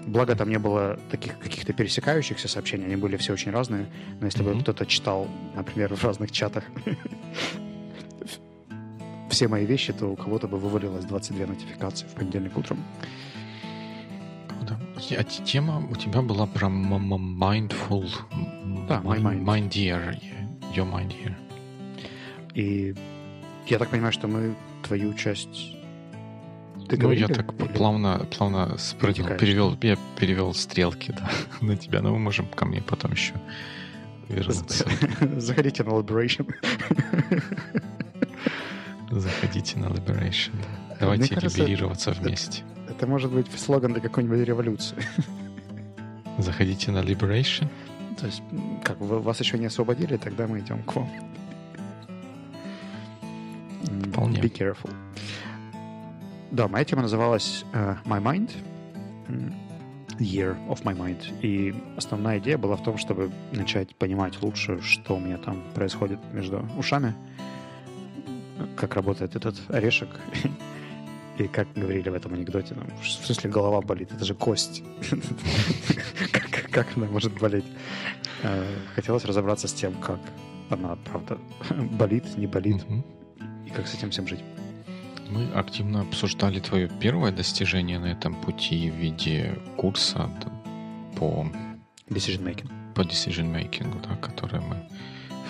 [0.05, 3.87] Благо там не было таких каких-то пересекающихся сообщений, они были все очень разные.
[4.19, 6.63] Но если бы кто-то читал, например, в разных чатах
[9.35, 12.79] все мои вещи, то у кого-то бы вывалилось 22 нотификации в понедельник утром.
[15.17, 18.09] А тема у тебя была про mindful...
[18.87, 19.43] Да, my mind.
[19.43, 20.17] Mindier.
[20.73, 21.35] Your mind here.
[22.53, 22.95] И
[23.67, 25.75] я так понимаю, что мы твою часть
[26.77, 27.21] Ну, договорили?
[27.21, 32.19] я так Или- плавно, плавно спрыгнул, перевел, я перевел стрелки да, на тебя, но мы
[32.19, 33.33] можем ко мне потом еще
[34.29, 34.87] вернуться.
[35.37, 36.47] Заходите на Liberation.
[39.19, 40.53] Заходите на Liberation.
[40.99, 42.63] Давайте Мне кажется, либерироваться вместе.
[42.89, 44.97] Это может быть слоган для какой-нибудь революции.
[46.37, 47.67] Заходите на Liberation.
[48.19, 48.43] То есть,
[48.83, 51.09] как вы вас еще не освободили, тогда мы идем к вам.
[54.09, 54.39] Вполне.
[54.39, 54.93] Be careful.
[56.51, 58.51] Да, моя тема называлась э, My Mind.
[60.19, 61.21] Year of My Mind.
[61.41, 66.19] И основная идея была в том, чтобы начать понимать лучше, что у меня там происходит
[66.33, 67.13] между ушами,
[68.75, 70.09] как работает этот орешек,
[71.37, 74.83] и как говорили в этом анекдоте, ну, в смысле голова болит, это же кость.
[76.71, 77.63] Как- она может болеть?
[78.43, 78.65] Э,
[78.95, 80.19] Хотелось разобраться с тем, как
[80.69, 81.37] она, правда,
[81.91, 82.85] болит, не болит,
[83.65, 84.41] и как с этим всем жить.
[85.29, 90.29] Мы активно обсуждали твое первое достижение на этом пути в виде курса
[91.17, 91.47] по,
[92.09, 92.69] Decision making.
[92.93, 94.87] по decision making, да, который мы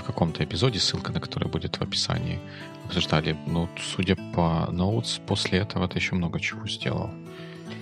[0.06, 2.40] каком-то эпизоде, ссылка на который будет в описании,
[2.86, 3.38] обсуждали.
[3.48, 7.10] Ну, судя по notes, после этого ты еще много чего сделал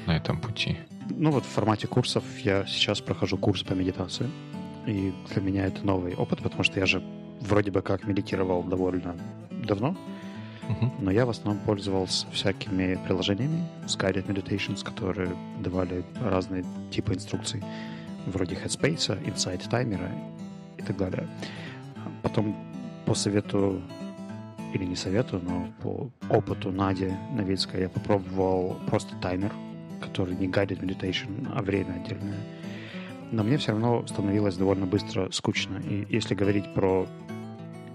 [0.08, 0.78] на этом пути.
[1.10, 4.30] Ну вот в формате курсов я сейчас прохожу курс по медитации.
[4.88, 7.02] И для меня это новый опыт, потому что я же
[7.42, 9.16] вроде бы как медитировал довольно
[9.52, 9.96] давно,
[10.70, 10.92] Мгм.
[11.00, 17.62] но я в основном пользовался всякими приложениями с Guided Meditations, которые давали разные типы инструкций,
[18.26, 20.10] вроде Headspace, Insight Timer
[20.78, 21.28] и так далее.
[22.22, 22.56] Потом
[23.06, 23.82] по совету,
[24.74, 29.52] или не совету, но по опыту Нади Новицкой я попробовал просто таймер,
[30.02, 32.40] который не Guided Meditation, а время отдельное.
[33.32, 35.78] Но мне все равно становилось довольно быстро скучно.
[35.78, 37.08] И если говорить про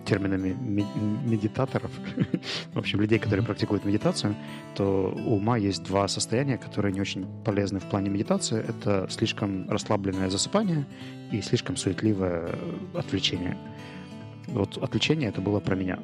[0.09, 0.87] терминами ме-
[1.25, 1.91] медитаторов,
[2.75, 4.35] в общем, людей, которые практикуют медитацию,
[4.75, 8.59] то у ума есть два состояния, которые не очень полезны в плане медитации.
[8.59, 10.87] Это слишком расслабленное засыпание
[11.31, 12.55] и слишком суетливое
[12.95, 13.57] отвлечение.
[14.53, 15.99] Вот отвлечение это было про меня.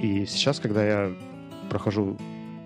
[0.00, 1.12] И сейчас, когда я
[1.70, 2.16] прохожу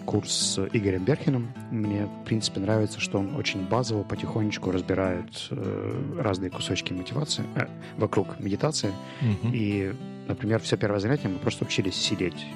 [0.04, 6.14] курс с Игорем Берхиным, мне, в принципе, нравится, что он очень базово, потихонечку разбирает э,
[6.18, 7.66] разные кусочки мотивации э,
[7.98, 8.90] вокруг медитации.
[9.20, 9.52] Мгм.
[9.52, 9.92] И,
[10.26, 12.46] например, все первое занятие мы просто учились сидеть.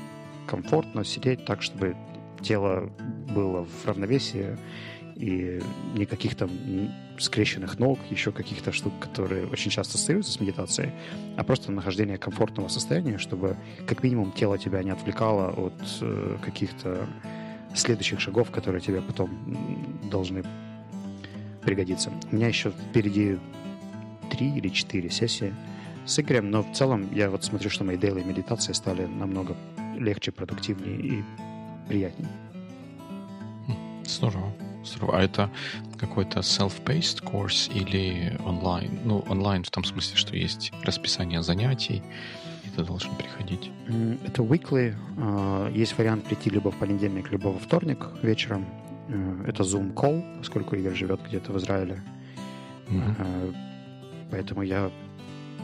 [0.47, 1.95] Комфортно сидеть так, чтобы
[2.41, 2.91] тело
[3.35, 4.57] было в равновесии
[5.17, 5.61] и
[5.95, 6.51] никаких там
[7.19, 10.93] скрещенных ног, еще каких-то штук, которые очень часто ассоциируются с медитацией,
[11.37, 17.07] а просто нахождение комфортного состояния, чтобы как минимум тело тебя не отвлекало от э, каких-то
[17.75, 19.31] следующих шагов, которые тебе потом
[20.11, 20.45] должны
[21.63, 22.11] пригодиться.
[22.31, 23.39] У меня еще впереди
[24.31, 25.55] три или четыре сессии
[26.05, 29.57] с Игорем, но в целом я вот смотрю, что мои daily медитации стали намного
[29.97, 31.25] легче, продуктивнее и
[31.89, 32.31] приятнее.
[34.05, 34.53] Здорово.
[35.13, 35.51] А это
[35.99, 38.99] какой-то self-paced курс или онлайн?
[39.05, 42.03] Ну, онлайн в том смысле, что есть расписание занятий,
[42.65, 43.71] и ты должен приходить.
[44.27, 44.95] Это weekly.
[45.19, 48.67] а, Есть вариант прийти либо в понедельник, либо во вторник вечером.
[49.09, 52.03] Э, Это Zoom call, поскольку Игорь живет где-то в Израиле.
[52.89, 53.53] Э,
[54.31, 54.91] Поэтому я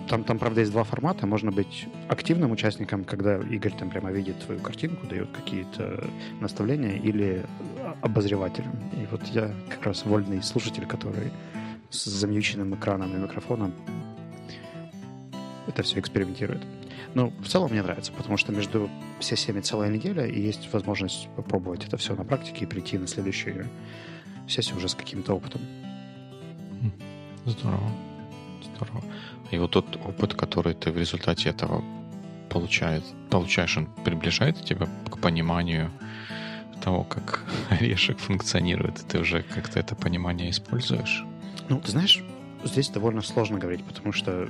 [0.08, 1.26] там, там, правда, есть два формата.
[1.26, 6.04] Можно быть активным участником, когда Игорь там прямо видит твою картинку, дает какие-то
[6.40, 7.44] наставления, или
[8.02, 8.72] обозревателем.
[8.92, 11.30] И вот я как раз вольный слушатель, который
[11.90, 13.72] с замьюченным экраном и микрофоном
[15.66, 16.62] это все экспериментирует.
[17.14, 18.90] Ну, в целом мне нравится, потому что между
[19.20, 23.66] сессиями целая неделя, и есть возможность попробовать это все на практике и прийти на следующую
[24.48, 25.60] сессию уже с каким-то опытом.
[27.44, 27.90] Здорово.
[28.74, 29.02] Здорово.
[29.50, 31.82] И вот тот опыт, который ты в результате этого
[32.50, 35.90] получает, получаешь, он приближает тебя к пониманию
[36.82, 41.24] того, как орешек функционирует, и ты уже как-то это понимание используешь?
[41.68, 42.22] Ну, ты знаешь,
[42.64, 44.48] здесь довольно сложно говорить, потому что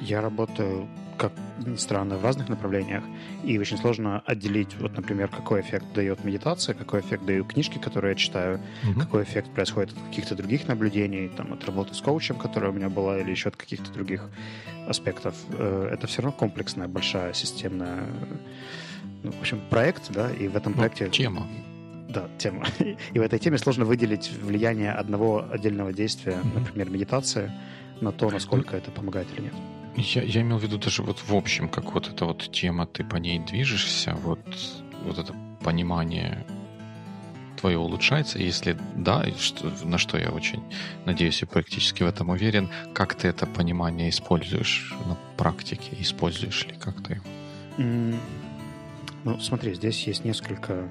[0.00, 1.32] я работаю как
[1.64, 3.02] ни странно, в разных направлениях,
[3.44, 8.12] и очень сложно отделить, вот, например, какой эффект дает медитация, какой эффект дают книжки, которые
[8.12, 9.00] я читаю, mm-hmm.
[9.00, 12.88] какой эффект происходит от каких-то других наблюдений, там, от работы с коучем, которая у меня
[12.88, 14.28] была, или еще от каких-то других
[14.88, 15.34] аспектов.
[15.50, 18.04] Э, это все равно комплексная, большая, системная,
[19.22, 21.08] ну, в общем, проект, да, и в этом ну, проекте...
[21.08, 21.46] Тема.
[22.08, 22.64] Да, тема.
[23.12, 26.58] И в этой теме сложно выделить влияние одного отдельного действия, mm-hmm.
[26.58, 27.52] например, медитация,
[28.00, 29.54] на то, насколько это помогает или нет.
[29.96, 33.02] Я, я имел в виду даже вот в общем, как вот эта вот тема, ты
[33.02, 34.40] по ней движешься, вот,
[35.04, 36.44] вот это понимание
[37.56, 38.38] твое улучшается?
[38.38, 40.62] Если да, что, на что я очень
[41.06, 45.96] надеюсь и практически в этом уверен, как ты это понимание используешь на практике?
[45.98, 47.24] Используешь ли как-то его?
[47.78, 48.18] Mm,
[49.24, 50.86] ну, смотри, здесь есть несколько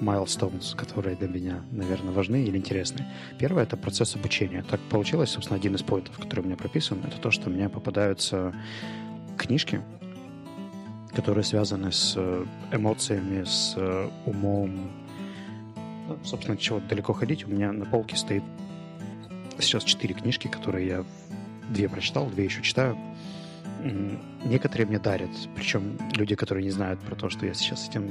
[0.00, 3.06] milestones, которые для меня, наверное, важны или интересны.
[3.38, 4.64] Первое— это процесс обучения.
[4.68, 7.68] Так получилось, собственно, один из поинтов, который у меня прописан, это то, что у меня
[7.68, 8.54] попадаются
[9.36, 9.80] книжки,
[11.14, 14.90] которые связаны с э, эмоциями, с э, умом.
[16.08, 17.46] Ну, собственно, чего далеко ходить.
[17.46, 18.42] У меня на полке стоит
[19.58, 21.04] сейчас четыре книжки, которые я
[21.70, 22.98] две прочитал, две еще читаю.
[24.44, 28.10] Некоторые мне дарят, причем люди, которые не знают про то, что я сейчас этим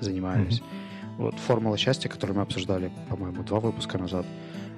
[0.00, 0.60] занимаюсь.
[0.60, 0.83] Mm-hmm.
[1.18, 4.26] Вот формула счастья, которую мы обсуждали, по-моему, два выпуска назад,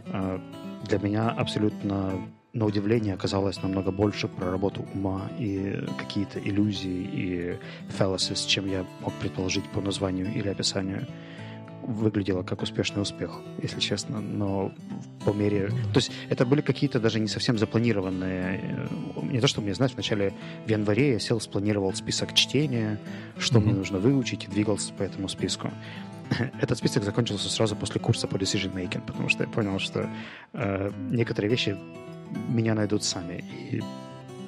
[0.07, 0.39] э,
[0.85, 2.13] для меня абсолютно
[2.53, 7.59] на удивление оказалось намного больше про работу ума и какие-то иллюзии и
[7.99, 11.07] fallacies, чем я мог предположить по названию или описанию.
[11.87, 13.31] Выглядело как успешный успех,
[13.63, 14.73] если честно, но
[15.25, 15.69] по мере...
[15.93, 18.61] То есть это были какие-то даже не совсем запланированные...
[18.63, 20.35] Э, не то, что мне, знаешь, в начале
[20.67, 22.99] в январе я сел, спланировал список чтения,
[23.39, 23.63] что mm-hmm.
[23.63, 25.71] мне нужно выучить, и двигался по этому списку.
[26.61, 30.11] этот список закончился сразу после курса по decision making, потому что я понял, что
[30.53, 31.77] э, некоторые вещи
[32.49, 33.45] меня найдут сами.
[33.71, 33.83] И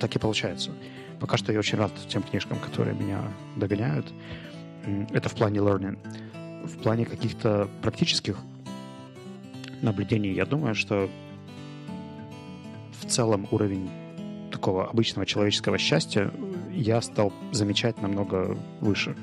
[0.01, 0.73] так и получается.
[1.21, 3.23] Пока что я очень рад тем книжкам, которые меня
[3.57, 4.07] догоняют.
[5.11, 5.99] Это в плане learning.
[6.65, 8.39] В плане каких-то практических
[9.83, 11.09] наблюдений, я думаю, что
[13.01, 13.89] в целом уровень
[14.51, 16.33] такого обычного человеческого счастья
[16.73, 19.17] я стал замечать намного выше.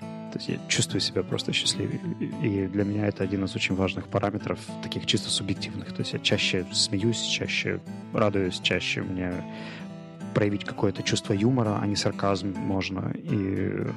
[0.00, 2.00] То есть я чувствую себя просто счастливее.
[2.42, 5.92] И для меня это один из очень важных параметров, таких чисто субъективных.
[5.92, 7.80] То есть я чаще смеюсь, чаще
[8.12, 9.32] радуюсь, чаще мне
[10.32, 13.12] проявить какое-то чувство юмора, а не сарказм можно.
[13.16, 13.88] И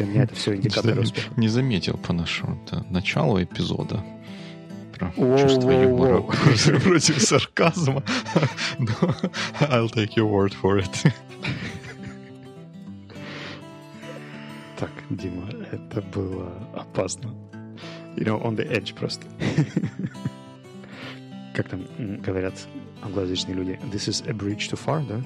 [0.00, 1.30] для меня это все индикаторы успеха.
[1.36, 2.58] Не заметил по нашему
[2.88, 4.02] началу эпизода
[4.96, 8.02] про чувство юмора против сарказма.
[9.60, 11.12] I'll take your word for it.
[14.78, 17.34] Так, Дима, это было опасно.
[18.16, 19.26] You know, on the edge просто.
[21.54, 21.84] как там
[22.22, 22.54] говорят
[23.02, 23.78] англоязычные люди?
[23.92, 25.20] This is a bridge too far, да?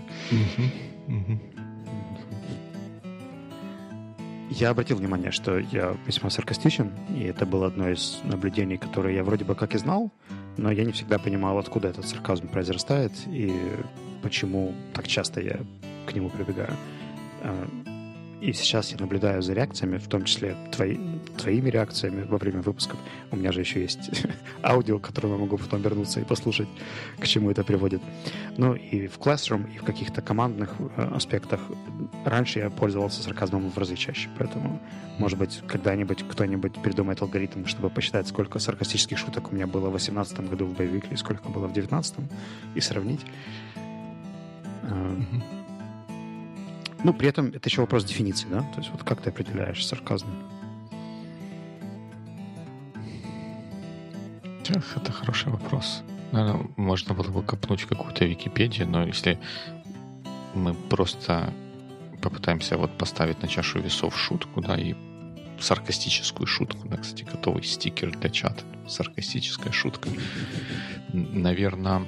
[4.56, 9.24] Я обратил внимание, что я весьма саркастичен, и это было одно из наблюдений, которые я
[9.24, 10.12] вроде бы как и знал,
[10.56, 13.52] но я не всегда понимал, откуда этот сарказм произрастает и
[14.22, 15.58] почему так часто я
[16.06, 16.70] к нему прибегаю.
[18.40, 20.98] И сейчас я наблюдаю за реакциями, в том числе твои,
[21.38, 22.98] твоими реакциями во время выпусков.
[23.30, 24.10] У меня же еще есть
[24.62, 26.68] аудио, к которому я могу потом вернуться и послушать,
[27.18, 28.02] к чему это приводит.
[28.56, 31.60] Ну и в Classroom, и в каких-то командных э, аспектах
[32.24, 34.28] раньше я пользовался сарказмом в разы чаще.
[34.38, 34.80] Поэтому,
[35.18, 39.92] может быть, когда-нибудь кто-нибудь придумает алгоритм, чтобы посчитать, сколько саркастических шуток у меня было в
[39.92, 42.16] 2018 году в боевике и сколько было в 2019,
[42.74, 43.20] и сравнить.
[44.82, 45.63] Mm-hmm.
[47.04, 48.60] Ну, при этом это еще вопрос дефиниции, да?
[48.60, 50.26] То есть вот как ты определяешь сарказм?
[54.96, 56.02] Это хороший вопрос.
[56.32, 59.38] Наверное, можно было бы копнуть какую-то Википедию, но если
[60.54, 61.52] мы просто
[62.22, 64.94] попытаемся вот поставить на чашу весов шутку, да, и
[65.60, 70.08] саркастическую шутку, да, кстати, готовый стикер для чата, саркастическая шутка.
[71.12, 72.06] Наверное,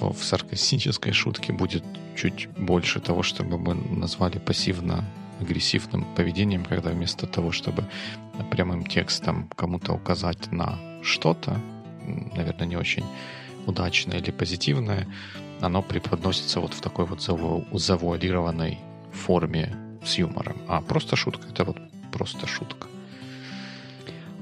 [0.00, 1.84] в, в саркастической шутке будет
[2.16, 7.84] чуть больше того, чтобы мы назвали пассивно-агрессивным поведением, когда вместо того, чтобы
[8.50, 11.60] прямым текстом кому-то указать на что-то,
[12.34, 13.04] наверное, не очень
[13.66, 15.06] удачное или позитивное,
[15.60, 18.78] оно преподносится вот в такой вот завуалированной
[19.12, 20.56] форме с юмором.
[20.68, 21.78] А просто шутка— это вот
[22.12, 22.88] просто шутка.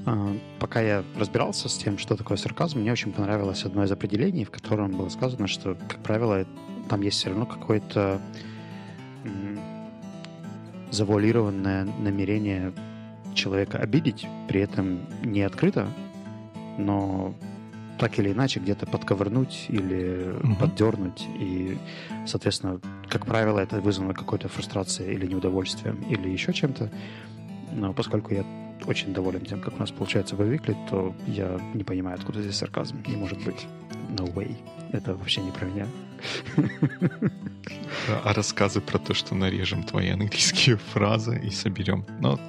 [0.05, 4.45] А, пока я разбирался с тем, что такое сарказм, мне очень понравилось одно из определений,
[4.45, 6.45] в котором было сказано, что, как правило,
[6.89, 8.21] там есть все равно какое-то
[10.91, 12.71] завуалированное намерение
[13.33, 15.87] человека обидеть, при этом не открыто,
[16.77, 17.35] но
[17.99, 20.55] так или иначе где-то подковырнуть или угу.
[20.55, 21.27] поддернуть.
[21.39, 21.77] И,
[22.25, 22.79] соответственно,
[23.09, 26.89] как правило, это вызвано какой-то фрустрацией или неудовольствием или еще чем-то.
[27.73, 28.43] Но поскольку я
[28.85, 32.97] очень доволен тем, как у нас получается вывикли, то я не понимаю, откуда здесь сарказм.
[33.07, 33.65] Не может быть.
[34.09, 34.55] No way.
[34.91, 35.87] Это вообще не про меня.
[38.23, 42.05] А рассказы про то, что нарежем твои английские фразы и соберем.
[42.19, 42.39] Но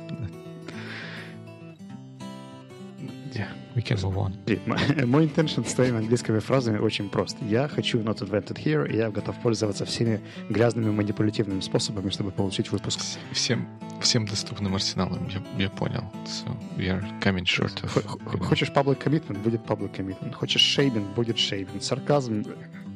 [3.77, 4.33] We can move on.
[5.07, 7.37] Мой intention с твоими английскими фразами очень прост.
[7.43, 12.73] Я хочу not invented here, и я готов пользоваться всеми грязными манипулятивными способами, чтобы получить
[12.73, 13.01] выпуск.
[13.33, 13.69] Всем,
[14.01, 16.05] всем доступным арсеналом, я, я понял.
[16.25, 18.45] So we are coming short of...
[18.47, 20.33] Хочешь public commitment, будет public commitment.
[20.33, 21.83] Хочешь шейбинг, будет шейбинг.
[21.83, 22.45] Сарказм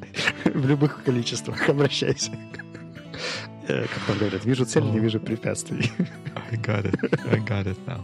[0.46, 1.68] в любых количествах.
[1.68, 2.32] Обращайся.
[3.66, 5.92] Как там говорят, вижу цель, не вижу препятствий.
[6.50, 6.98] I got it.
[7.30, 8.02] I got it now.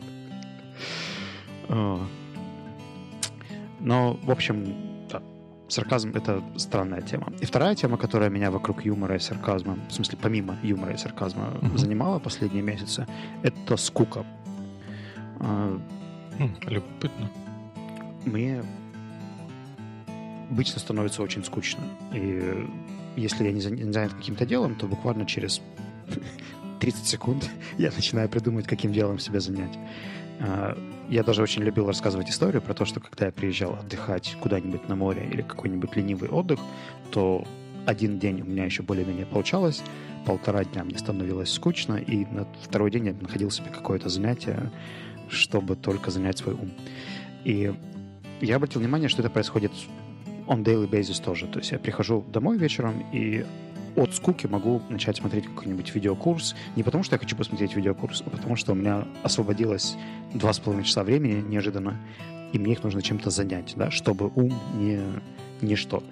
[3.80, 4.74] Но, в общем,
[5.10, 5.22] да,
[5.68, 7.32] сарказм— это странная тема.
[7.40, 11.58] И вторая тема, которая меня вокруг юмора и сарказма, в смысле, помимо юмора и сарказма,
[11.60, 11.78] mm-hmm.
[11.78, 13.06] занимала последние месяцы,
[13.42, 14.24] это скука.
[15.38, 15.80] Mm,
[16.66, 17.30] любопытно.
[18.24, 18.62] Мне
[20.50, 21.82] обычно становится очень скучно.
[22.12, 22.66] И
[23.16, 25.60] если я не занят каким-то делом, то буквально через
[26.80, 29.78] 30 секунд я начинаю придумывать, каким делом себя занять.
[31.08, 34.96] Я даже очень любил рассказывать историю про то, что когда я приезжал отдыхать куда-нибудь на
[34.96, 36.58] море или какой-нибудь ленивый отдых,
[37.12, 37.44] то
[37.84, 39.82] один день у меня еще более-менее получалось,
[40.24, 44.72] полтора дня мне становилось скучно, и на второй день я находил себе какое-то занятие,
[45.28, 46.72] чтобы только занять свой ум.
[47.44, 47.72] И
[48.40, 49.70] я обратил внимание, что это происходит
[50.48, 51.46] on daily basis тоже.
[51.46, 53.46] То есть я прихожу домой вечером, и
[53.96, 56.54] от скуки могу начать смотреть какой-нибудь видеокурс.
[56.76, 59.96] Не потому, что я хочу посмотреть видеокурс, а потому, что у меня освободилось
[60.34, 61.98] два с половиной часа времени неожиданно,
[62.52, 65.00] и мне их нужно чем-то занять, да, чтобы ум не
[65.62, 66.02] ничто.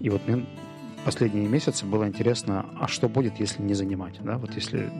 [0.00, 0.44] И вот мне
[1.04, 4.90] последние месяцы было интересно, а что будет, если не занимать, да, вот если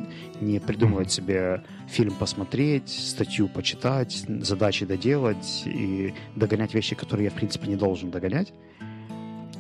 [0.41, 7.35] не придумывать себе фильм посмотреть, статью почитать, задачи доделать и догонять вещи, которые я, в
[7.35, 8.53] принципе, не должен догонять,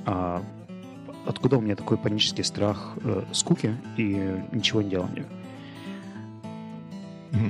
[0.04, 0.42] а
[1.26, 5.26] откуда у меня такой панический страх э, скуки и ничего не делания.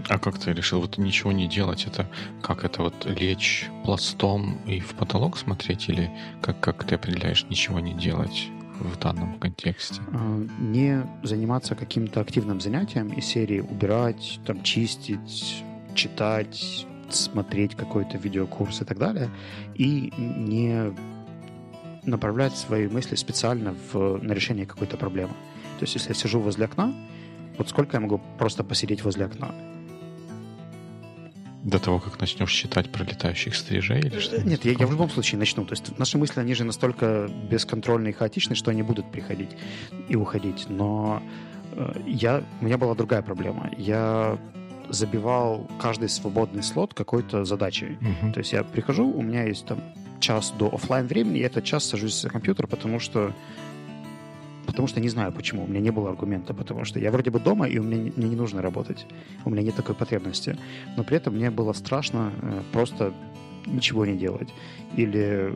[0.09, 1.87] А как ты решил вот ничего не делать?
[1.87, 2.09] Это
[2.41, 6.11] как это вот лечь пластом и в потолок смотреть или
[6.41, 8.49] как как ты определяешь ничего не делать
[8.79, 10.01] в данном контексте?
[10.13, 15.65] А, не заниматься каким-то активным занятием из серии убирать, там чистить,
[15.95, 19.31] читать, смотреть какой-то видеокурс и так далее,
[19.75, 20.93] и не
[22.05, 25.35] направлять свои мысли специально в, на решение какой-то проблемы.
[25.79, 26.95] То есть, если я сижу возле окна,
[27.59, 29.55] вот сколько я могу просто посидеть возле окна?
[31.63, 34.43] До того, как начнешь считать про летающих стрижей или что?
[34.43, 35.65] Нет, я, я в любом случае начну.
[35.65, 39.51] То есть наши мысли, они же настолько бесконтрольные и хаотичны, что они будут приходить
[40.09, 40.67] и уходить.
[40.69, 41.23] Но
[41.73, 43.71] э, я, у меня была другая проблема.
[43.79, 44.39] Я
[44.89, 47.97] забивал каждый свободный слот какой-то задачей.
[48.01, 48.33] Uh-huh.
[48.33, 49.81] То есть я прихожу, у меня есть там
[50.23, 53.33] час до офлайн времени, и этот час сажусь за компьютер, потому что
[54.67, 55.65] потому что не знаю почему.
[55.65, 58.13] У меня не было аргумента, потому что я вроде бы дома, и у меня не,
[58.17, 59.07] мне не нужно работать.
[59.45, 60.57] У меня нет такой потребности.
[60.97, 63.13] Но при этом мне было страшно э, просто
[63.67, 64.49] ничего не делать.
[64.97, 65.53] Или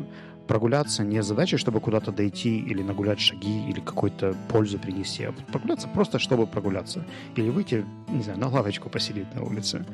[0.47, 5.89] прогуляться не с чтобы куда-то дойти, или нагулять шаги, или какую-то пользу принести, а прогуляться
[5.89, 7.05] просто, чтобы прогуляться.
[7.37, 9.85] Или выйти, не знаю, на лавочку посидеть на улице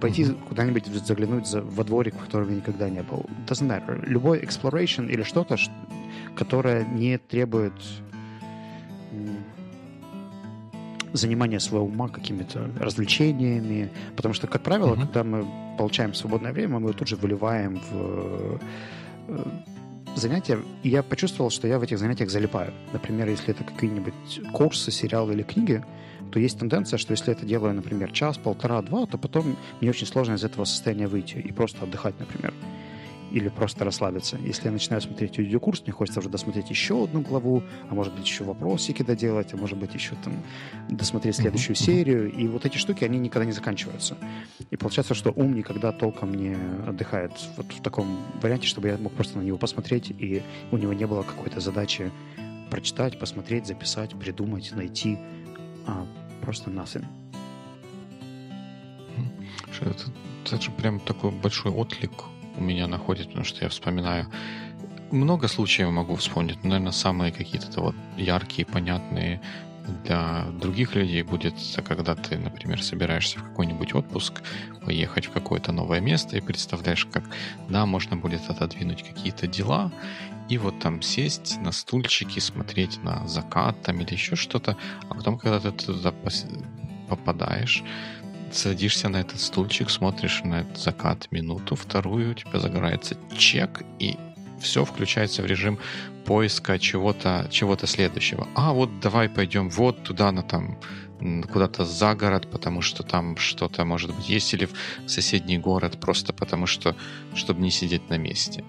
[0.00, 0.48] пойти mm-hmm.
[0.48, 3.24] куда-нибудь заглянуть за, во дворик, в котором я никогда не был.
[3.46, 4.04] Doesn't matter.
[4.06, 5.56] Любой exploration или что-то,
[6.34, 7.72] которое не требует
[11.12, 13.90] занимания своего ума какими-то развлечениями.
[14.16, 15.00] Потому что, как правило, mm-hmm.
[15.00, 15.46] когда мы
[15.78, 18.60] получаем свободное время, мы его тут же выливаем в
[19.28, 19.44] э,
[20.14, 22.72] занятия, и я почувствовал, что я в этих занятиях залипаю.
[22.92, 25.84] Например, если это какие-нибудь курсы, сериалы или книги,
[26.32, 30.06] то есть тенденция, что если это делаю, например, час, полтора, два, то потом мне очень
[30.06, 32.52] сложно из этого состояния выйти и просто отдыхать, например.
[33.30, 34.38] или просто расслабиться.
[34.38, 38.24] Если я начинаю смотреть аудиокурс, мне хочется уже досмотреть еще одну главу, а может быть
[38.24, 40.42] еще вопросики доделать, а может быть еще там
[40.88, 42.32] досмотреть следующую серию.
[42.32, 44.16] И вот эти штуки, они никогда не заканчиваются.
[44.70, 46.56] И получается, что ум никогда толком не
[46.86, 50.92] отдыхает вот в таком варианте, чтобы я мог просто на него посмотреть, и у него
[50.92, 52.10] не было какой-то задачи
[52.70, 55.18] прочитать, посмотреть, записать, придумать, найти.
[55.86, 56.06] А
[56.42, 57.04] просто nothing.
[59.80, 60.04] Это,
[60.44, 62.12] это же прям такой большой отклик
[62.56, 64.26] у меня находит, потому что я вспоминаю
[65.10, 69.40] много случаев могу вспомнить, но, наверное, самые какие-то вот яркие, понятные
[70.04, 71.54] для других людей будет,
[71.86, 74.42] когда ты, например, собираешься в какой-нибудь отпуск,
[74.84, 77.24] поехать в какое-то новое место и представляешь, как,
[77.68, 79.92] да, можно будет отодвинуть какие-то дела
[80.48, 84.76] и вот там сесть на стульчике, смотреть на закат там или еще что-то,
[85.08, 86.12] а потом, когда ты туда
[87.08, 87.82] попадаешь,
[88.52, 94.16] садишься на этот стульчик, смотришь на этот закат минуту, вторую, у тебя загорается чек, и
[94.60, 95.78] все включается в режим
[96.24, 98.48] поиска чего-то чего следующего.
[98.54, 100.78] А вот давай пойдем вот туда, на там
[101.50, 106.32] куда-то за город, потому что там что-то, может быть, есть, или в соседний город, просто
[106.32, 106.94] потому что,
[107.34, 108.64] чтобы не сидеть на месте.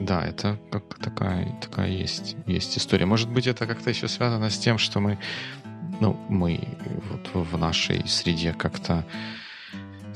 [0.00, 3.06] Да, это как такая, такая есть, есть история.
[3.06, 5.18] Может быть, это как-то еще связано с тем, что мы
[6.00, 6.60] ну, мы
[7.10, 9.04] вот в нашей среде как-то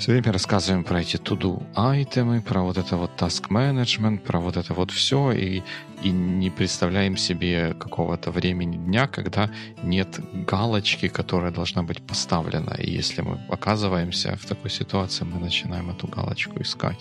[0.02, 4.56] все время рассказываем про эти to-do айтемы, про вот это вот task management, про вот
[4.56, 5.62] это вот все, и,
[6.02, 9.48] и не представляем себе какого-то времени дня, когда
[9.84, 12.74] нет галочки, которая должна быть поставлена.
[12.80, 16.98] И если мы оказываемся в такой ситуации, мы начинаем эту галочку искать.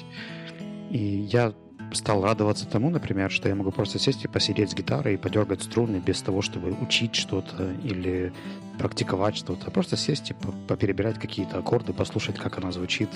[0.92, 1.54] И я
[1.94, 5.64] стал радоваться тому, например, что я могу просто сесть и посидеть с гитарой и подергать
[5.64, 8.34] струны без того, чтобы учить что-то или
[8.78, 10.36] практиковать что-то, а просто сесть и
[10.68, 13.10] поперебирать какие-то аккорды, послушать, как она звучит,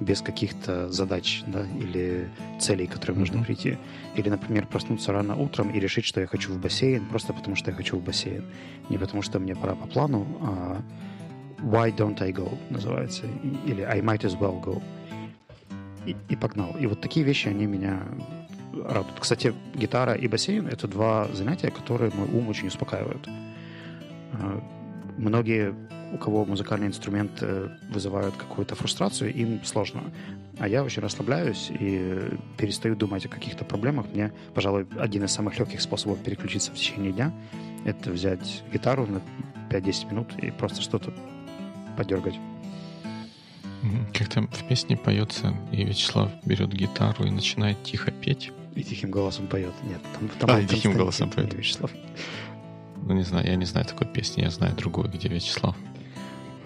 [0.00, 3.20] без каких-то задач да, или целей, к которым mm-hmm.
[3.20, 3.78] нужно прийти.
[4.14, 7.70] Или, например, проснуться рано утром и решить, что я хочу в бассейн, просто потому что
[7.70, 8.44] я хочу в бассейн.
[8.88, 10.82] Не потому что мне пора по плану, а
[11.60, 13.26] Why don't I go называется,
[13.66, 14.80] или I might as well go
[16.06, 16.76] и, и погнал.
[16.78, 18.02] И вот такие вещи, они меня
[18.84, 19.18] радуют.
[19.20, 23.28] Кстати, гитара и бассейн— это два занятия, которые мой ум очень успокаивают.
[24.32, 24.62] А,
[25.16, 25.74] многие,
[26.12, 30.04] у кого музыкальный инструмент э, вызывают какую-то фрустрацию, им сложно.
[30.58, 34.06] А я очень расслабляюсь и перестаю думать о каких-то проблемах.
[34.12, 37.32] Мне, пожалуй, один из самых легких способов переключиться в течение дня—
[37.84, 39.20] это взять гитару на
[39.70, 41.12] 5-10 минут и просто что-то
[41.96, 42.34] подергать.
[44.12, 48.52] Как там в песне поется, и Вячеслав берет гитару и начинает тихо петь.
[48.74, 49.72] И тихим голосом поет.
[49.82, 51.52] Нет, там, там а, и тихим голосом поет.
[51.54, 51.90] Вячеслав.
[52.96, 55.76] Ну, не знаю, я не знаю такой песни, я знаю другую, где Вячеслав.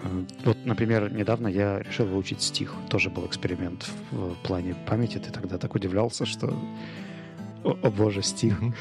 [0.03, 2.75] А, вот, например, недавно я решил выучить стих.
[2.89, 5.17] Тоже был эксперимент в, плане памяти.
[5.17, 6.53] Ты тогда так удивлялся, что...
[7.63, 8.61] О, о боже, стих.
[8.61, 8.73] Угу.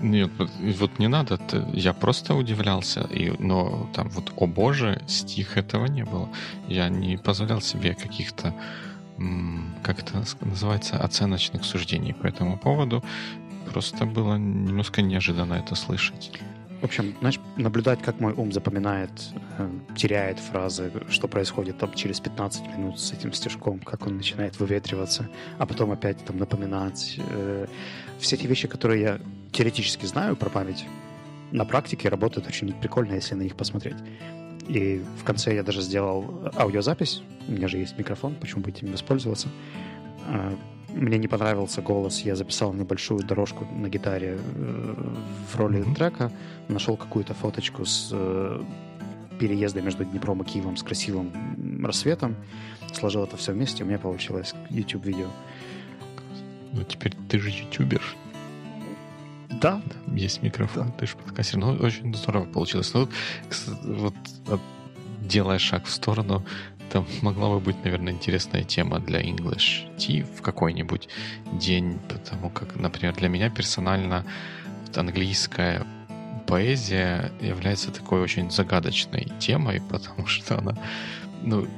[0.00, 0.30] Нет,
[0.78, 1.40] вот не надо,
[1.72, 6.28] я просто удивлялся, и, но там вот «О боже» стих этого не было.
[6.68, 8.54] Я не позволял себе каких-то,
[9.82, 13.02] как это называется, оценочных суждений по этому поводу.
[13.72, 16.30] Просто было немножко неожиданно это слышать.
[16.80, 19.10] В общем, знаешь, наблюдать, как мой ум запоминает,
[19.58, 24.60] э, теряет фразы, что происходит там через 15 минут с этим стежком, как он начинает
[24.60, 25.28] выветриваться,
[25.58, 27.18] а потом опять там напоминать.
[28.18, 29.20] Э, все эти вещи, которые я
[29.52, 30.84] теоретически знаю про память,
[31.52, 33.96] на практике работают очень прикольно, если на них посмотреть.
[34.68, 37.22] И в конце я даже сделал аудиозапись.
[37.48, 39.48] У меня же есть микрофон, почему бы этим воспользоваться.
[40.26, 40.54] Э,
[40.94, 44.94] мне не понравился голос, я записал небольшую дорожку на гитаре э,
[45.50, 45.94] в роли mm-hmm.
[45.94, 46.32] трека,
[46.68, 48.62] нашел какую-то фоточку с э,
[49.38, 52.36] переезда между Днепром и Киевом с красивым рассветом,
[52.92, 55.28] сложил это все вместе, у меня получилось YouTube-видео.
[56.72, 58.02] Ну, теперь ты же ютубер.
[59.50, 59.82] Да.
[60.08, 60.92] Есть микрофон, да.
[60.92, 61.58] ты же подкастер.
[61.58, 62.92] Ну, очень здорово получилось.
[62.94, 63.08] Ну,
[63.82, 64.14] вот
[65.22, 66.44] делая шаг в сторону,
[66.88, 71.08] это могла бы быть, наверное, интересная тема для English Tea в какой-нибудь
[71.52, 74.24] день, потому как, например, для меня персонально
[74.94, 75.86] английская
[76.46, 80.74] поэзия является такой очень загадочной темой, потому что она,
[81.42, 81.68] ну,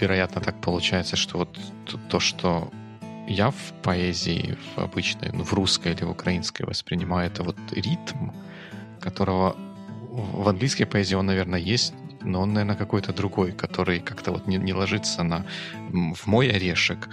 [0.00, 1.58] вероятно, так получается, что вот
[2.08, 2.70] то, что
[3.30, 8.30] я в поэзии, в обычной, ну, в русской или в украинской воспринимаю, это вот ритм,
[9.00, 9.56] которого
[10.10, 14.56] в английской поэзии он, наверное, есть, но он, наверное, какой-то другой, который как-то вот не,
[14.56, 15.46] не ложится на,
[15.90, 17.08] в мой орешек.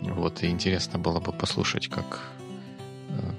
[0.00, 2.32] Вот, и интересно было бы послушать, как,
[3.08, 3.32] э,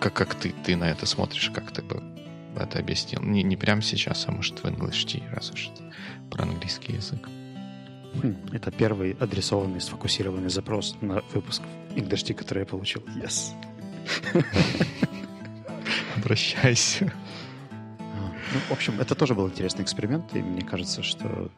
[0.00, 2.02] как, как ты, ты на это смотришь, как ты бы
[2.56, 3.22] это объяснил.
[3.22, 5.70] Не, не прямо сейчас, а может в English Tea, раз уж
[6.30, 7.28] про английский язык.
[8.22, 11.62] Хм, это первый адресованный, сфокусированный запрос на выпуск
[11.96, 13.02] English, который я получил.
[13.16, 13.52] Yes.
[16.16, 17.12] Обращайся.
[18.52, 21.50] Ну, в общем, это тоже был интересный эксперимент, и мне кажется, что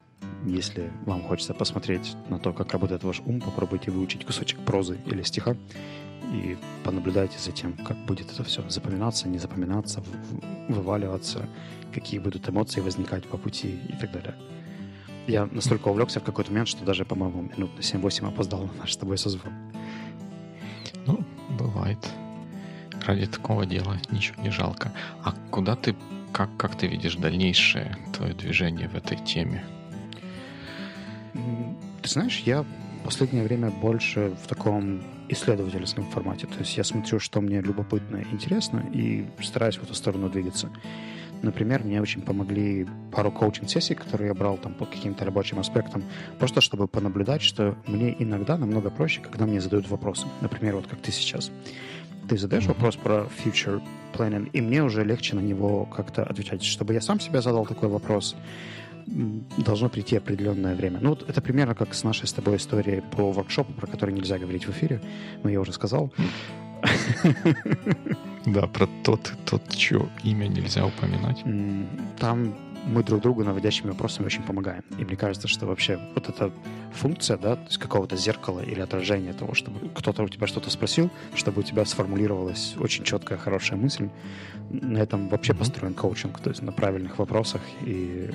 [0.47, 5.23] если вам хочется посмотреть на то, как работает ваш ум, попробуйте выучить кусочек прозы или
[5.23, 5.57] стиха
[6.33, 10.03] и понаблюдайте за тем, как будет это все запоминаться, не запоминаться,
[10.69, 11.47] вываливаться,
[11.93, 14.35] какие будут эмоции возникать по пути и так далее.
[15.27, 18.93] Я настолько увлекся в какой-то момент, что даже, по-моему, минут на 7-8 опоздал на наш
[18.93, 19.53] с тобой созвон.
[21.07, 21.25] Ну,
[21.59, 21.99] бывает.
[23.05, 24.93] Ради такого дела ничего не жалко.
[25.25, 25.97] А куда ты,
[26.33, 29.65] как, как ты видишь дальнейшее твое движение в этой теме?
[32.03, 36.47] Ты знаешь, я в последнее время больше в таком исследовательском формате.
[36.47, 40.71] То есть я смотрю, что мне любопытно и интересно, и стараюсь в эту сторону двигаться.
[41.47, 46.03] Например, мне очень помогли пару коучинг-сессий, которые я брал там по каким-то рабочим аспектам,
[46.41, 50.27] просто чтобы понаблюдать, что мне иногда намного проще, когда мне задают вопросы.
[50.41, 51.53] Например, вот как ты сейчас.
[52.29, 52.69] Ты задаешь mm-hmm.
[52.69, 53.81] вопрос про future
[54.13, 56.65] planning, и мне уже легче на него как-то отвечать.
[56.65, 58.35] Чтобы я сам себе задал такой вопрос,
[59.07, 60.99] должно прийти определенное время.
[61.01, 64.37] Ну, вот это примерно как с нашей с тобой историей про воркшоп, про который нельзя
[64.37, 65.01] говорить в эфире,
[65.45, 66.13] но я уже сказал.
[68.47, 71.43] Да, про тот, тот, чье имя нельзя упоминать.
[72.21, 72.55] Там
[72.87, 74.85] мы друг другу наводящими вопросами очень помогаем.
[74.99, 76.53] И мне кажется, что вообще вот эта
[76.95, 81.11] функция, да, то есть какого-то зеркала или отражения того, чтобы кто-то у тебя что-то спросил,
[81.35, 84.09] чтобы у тебя сформулировалась очень четкая, хорошая мысль,
[84.71, 85.59] на этом вообще mm-hmm.
[85.59, 88.31] построен коучинг, то есть на правильных вопросах и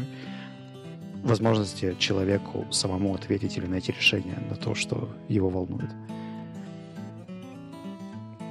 [1.24, 5.90] возможности человеку самому ответить или найти решение на то, что его волнует.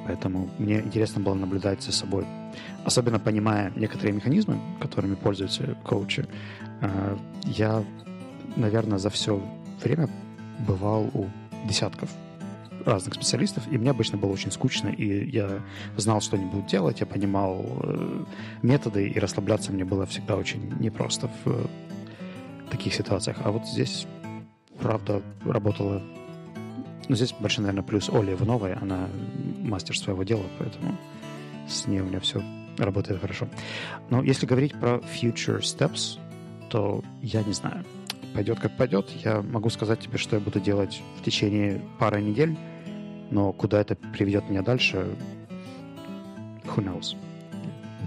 [0.07, 2.27] Поэтому мне интересно было наблюдать за собой.
[2.85, 6.27] Особенно понимая некоторые механизмы, которыми пользуются коучи,
[6.81, 7.85] э, я,
[8.57, 9.43] наверное, за все
[9.83, 10.09] время
[10.67, 11.27] бывал у
[11.69, 12.11] десятков
[12.85, 15.61] разных специалистов, и мне обычно было очень скучно, и я
[15.97, 18.25] знал, что они будут делать, я понимал э,
[18.63, 21.69] методы, и расслабляться мне было всегда очень непросто в
[22.71, 23.39] таких ситуациях.
[23.45, 24.07] А вот здесь,
[24.79, 26.03] правда, работала...
[27.09, 28.75] Ну, здесь большой, наверное, плюс Оля Ивановой.
[28.75, 29.09] Она
[29.59, 30.97] мастер своего дела, поэтому
[31.69, 32.43] с ней у меня все
[32.79, 33.49] работает хорошо.
[34.11, 36.19] Но если говорить про future steps,
[36.69, 37.85] то я не знаю.
[38.35, 39.11] Пойдет как пойдет.
[39.25, 42.57] Я могу сказать тебе, что я буду делать в течение пары недель,
[43.31, 45.17] но куда это приведет меня дальше,
[46.65, 47.17] who knows.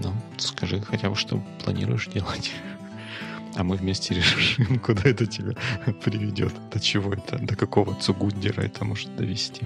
[0.01, 2.51] Ну, скажи хотя бы, что планируешь делать.
[3.55, 5.53] А мы вместе решим, куда это тебя
[6.03, 9.61] приведет, до чего это, до какого цугундера это может довести.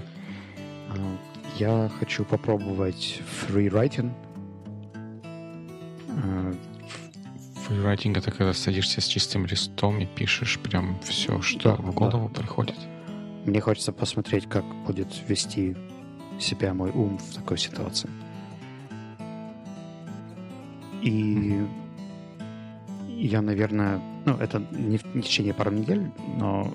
[0.90, 1.16] А,
[1.58, 4.12] я хочу попробовать фрирайтинг.
[7.66, 12.30] Фрирайтинг— это когда садишься с чистым листом и пишешь прям все, что да, в голову
[12.34, 12.40] да.
[12.40, 12.76] приходит.
[13.44, 15.76] Мне хочется посмотреть, как будет вести
[16.40, 18.10] себя мой ум в такой ситуации.
[21.02, 21.87] И mm-hmm
[23.26, 26.72] я, наверное, ну, это не в, не в течение пару недель, но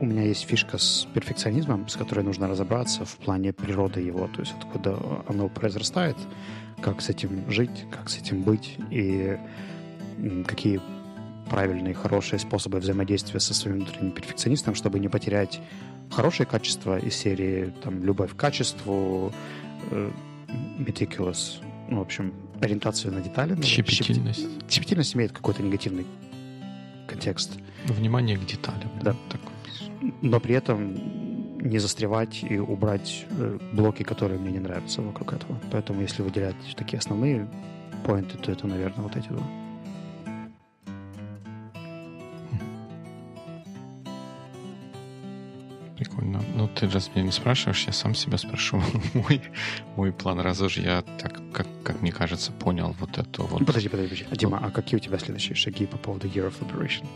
[0.00, 4.40] у меня есть фишка с перфекционизмом, с которой нужно разобраться в плане природы его, то
[4.40, 6.16] есть откуда оно произрастает,
[6.80, 9.38] как с этим жить, как с этим быть и
[10.46, 10.80] какие
[11.50, 15.60] правильные, хорошие способы взаимодействия со своим внутренним перфекционистом, чтобы не потерять
[16.10, 19.32] хорошие качества из серии там, любовь к качеству,
[19.90, 20.10] э,
[20.78, 23.60] meticulous, ну, в общем, ориентацию на детали.
[23.62, 24.46] Щепетильность.
[24.68, 26.06] Щепетильность имеет какой-то негативный
[27.06, 27.52] контекст.
[27.86, 28.90] Внимание к деталям.
[29.02, 29.16] Да.
[29.28, 29.40] Так.
[30.22, 35.60] Но при этом не застревать и убрать э, блоки, которые мне не нравятся вокруг этого.
[35.70, 37.48] Поэтому если выделять такие основные
[38.04, 39.46] поинты, то это, наверное, вот эти два.
[46.10, 46.42] Прикольно.
[46.54, 48.82] Ну, ты раз меня не спрашиваешь, я сам себя спрошу.
[49.14, 49.40] мой,
[49.96, 53.64] мой план, раз уж я так, как, как мне кажется, понял вот эту вот...
[53.66, 54.26] Подожди, подожди, подожди.
[54.30, 57.06] А, Дима, а какие у тебя следующие шаги по поводу Year of Liberation?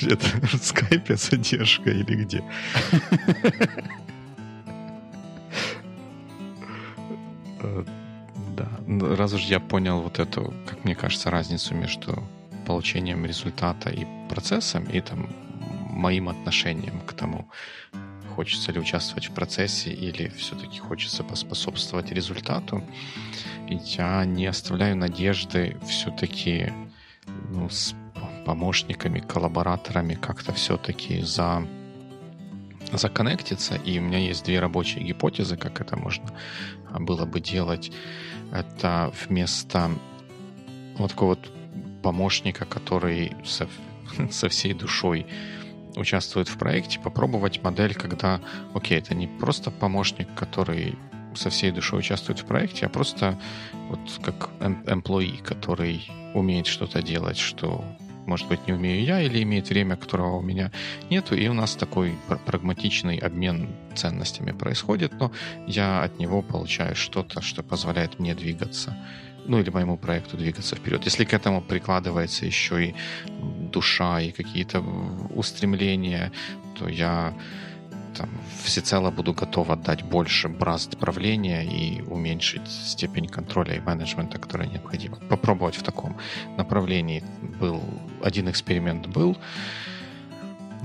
[0.02, 2.44] Это в скайпе задержка или где?
[7.66, 7.82] Э,
[8.54, 12.22] да, ну, раз уж я понял вот эту, как мне кажется, разницу между
[12.66, 15.30] получением результата и процессом, и там
[15.94, 17.48] моим отношением к тому,
[18.34, 22.82] хочется ли участвовать в процессе или все-таки хочется поспособствовать результату.
[23.68, 26.72] И я не оставляю надежды все-таки
[27.50, 27.94] ну, с
[28.44, 31.66] помощниками, коллабораторами как-то все-таки за
[32.92, 33.76] законнектиться.
[33.76, 36.30] И у меня есть две рабочие гипотезы, как это можно
[36.98, 37.92] было бы делать.
[38.52, 39.90] Это вместо
[40.98, 41.50] вот такого вот
[42.02, 43.68] помощника, который со,
[44.30, 45.26] со всей душой
[45.96, 48.40] участвует в проекте, попробовать модель, когда,
[48.74, 50.96] окей, это не просто помощник, который
[51.34, 53.38] со всей душой участвует в проекте, а просто
[53.88, 57.84] вот как employee, который умеет что-то делать, что
[58.26, 60.72] может быть, не умею я, или имеет время, которого у меня
[61.10, 62.14] нету, и у нас такой
[62.46, 65.30] прагматичный обмен ценностями происходит, но
[65.66, 68.96] я от него получаю что-то, что позволяет мне двигаться,
[69.46, 71.04] ну или моему проекту двигаться вперед.
[71.04, 72.94] Если к этому прикладывается еще и
[73.72, 74.80] душа, и какие-то
[75.34, 76.32] устремления,
[76.78, 77.34] то я
[78.16, 78.30] там,
[78.62, 85.16] всецело буду готов отдать больше бразд правления и уменьшить степень контроля и менеджмента, которая необходима.
[85.28, 86.16] Попробовать в таком
[86.56, 87.24] направлении
[87.60, 87.82] был
[88.22, 89.36] один эксперимент был,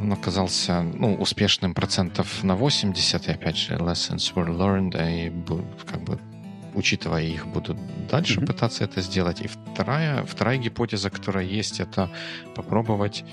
[0.01, 5.29] он оказался ну, успешным процентов на 80, и опять же, lessons were learned, и
[5.85, 6.19] как бы
[6.79, 7.77] учитывая их, буду
[8.09, 8.45] дальше mm-hmm.
[8.47, 9.41] пытаться это сделать.
[9.41, 12.09] И вторая, вторая гипотеза, которая есть, это
[12.55, 13.23] попробовать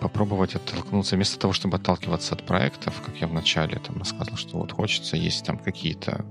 [0.00, 4.72] попробовать оттолкнуться, вместо того, чтобы отталкиваться от проектов, как я вначале там рассказывал, что вот
[4.72, 6.24] хочется, есть там какие-то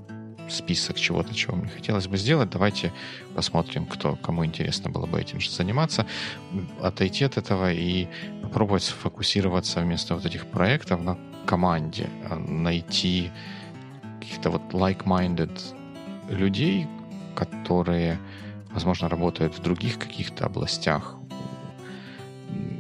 [0.49, 2.49] список чего-то, чего мне хотелось бы сделать.
[2.49, 2.93] Давайте
[3.33, 6.05] посмотрим, кто, кому интересно было бы этим же заниматься,
[6.81, 8.07] отойти от этого и
[8.43, 13.31] попробовать сфокусироваться вместо вот этих проектов на команде, а найти
[14.19, 15.51] каких-то вот like-minded
[16.30, 16.88] людей,
[17.36, 18.17] которые,
[18.71, 21.15] возможно, работают в других каких-то областях,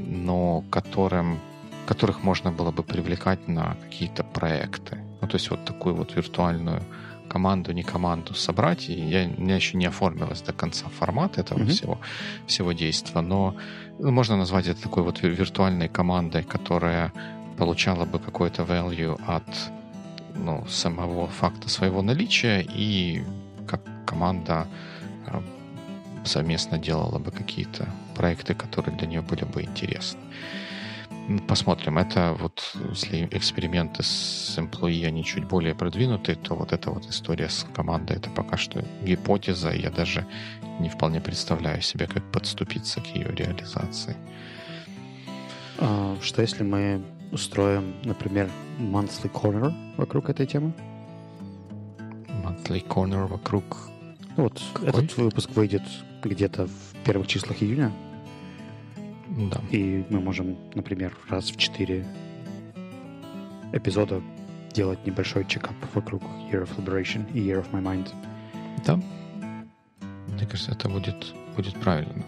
[0.07, 1.39] но которым,
[1.87, 4.97] которых можно было бы привлекать на какие-то проекты.
[5.21, 6.81] Ну, то есть вот такую вот виртуальную
[7.27, 8.89] команду, не команду собрать.
[8.89, 11.67] И я, у меня еще не оформилось до конца формат этого mm-hmm.
[11.67, 11.99] всего,
[12.47, 13.55] всего действия, но
[13.99, 17.11] ну, можно назвать это такой вот виртуальной командой, которая
[17.57, 19.43] получала бы какой-то value от
[20.35, 23.23] ну, самого факта своего наличия и
[23.67, 24.67] как команда
[25.27, 25.41] э,
[26.25, 30.19] совместно делала бы какие-то проекты, которые для нее были бы интересны.
[31.47, 31.97] Посмотрим.
[31.97, 37.49] Это вот, если эксперименты с employee, они чуть более продвинутые, то вот эта вот история
[37.49, 40.25] с командой, это пока что гипотеза, я даже
[40.79, 44.15] не вполне представляю себе, как подступиться к ее реализации.
[45.79, 48.49] А, что если мы устроим, например,
[48.79, 50.73] monthly corner вокруг этой темы?
[52.43, 53.63] Monthly corner вокруг...
[54.37, 54.89] Ну вот Какой?
[54.89, 55.83] этот выпуск выйдет
[56.23, 57.91] где-то в первых числах июня.
[59.27, 59.61] Да.
[59.71, 62.05] И мы можем, например, раз в четыре
[63.73, 64.21] эпизода
[64.73, 66.21] делать небольшой чекап вокруг
[66.51, 68.09] Year of Liberation и Year of My Mind.
[68.85, 68.99] Да.
[70.27, 72.23] Мне кажется, это будет, будет правильно.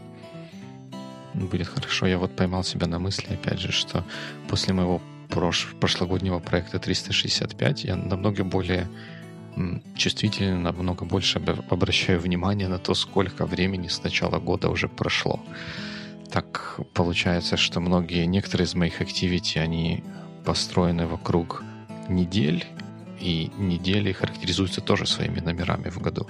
[1.38, 2.08] Будет хорошо.
[2.08, 4.04] Я вот поймал себя на мысли, опять же, что
[4.50, 8.88] после моего прош прошлогоднего проекта 365 я намного более
[9.96, 15.40] чувствительно, намного больше обращаю внимание на то, сколько времени с начала года уже прошло
[16.32, 20.04] так получается, что многие, некоторые из моих activity, они
[20.46, 21.64] построены вокруг
[22.10, 22.66] недель,
[23.20, 26.28] и недели характеризуются тоже своими номерами в году.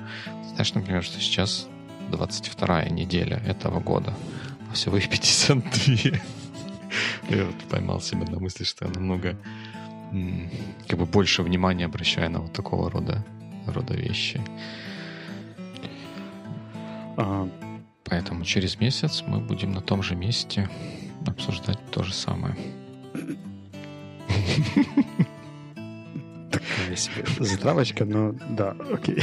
[0.53, 1.68] Знаешь, например, что сейчас
[2.12, 4.14] 22 неделя этого года,
[4.74, 6.20] всего их 52.
[7.30, 9.38] Я вот поймал себя на мысли, что я намного
[10.88, 13.26] как бы больше внимания обращаю на вот такого рода,
[13.68, 14.41] рода вещи.
[17.18, 17.49] А,
[18.09, 20.70] Поэтому через месяц мы будем на том же месте
[21.26, 22.55] обсуждать то же самое.
[26.51, 29.22] Такая себе затравочка, но да, окей.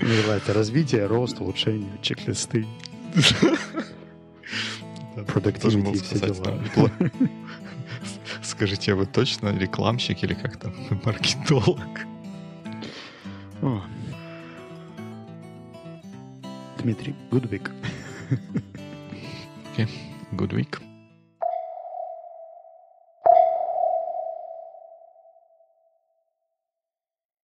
[0.00, 2.66] Называется развитие, рост, улучшение, чек-листы.
[5.26, 6.60] Продуктивити все дела.
[8.42, 10.72] Скажите, вы точно рекламщик или как там
[11.04, 12.06] маркетолог?
[16.78, 17.14] Дмитрий,
[19.76, 19.88] okay,
[20.32, 20.87] good week.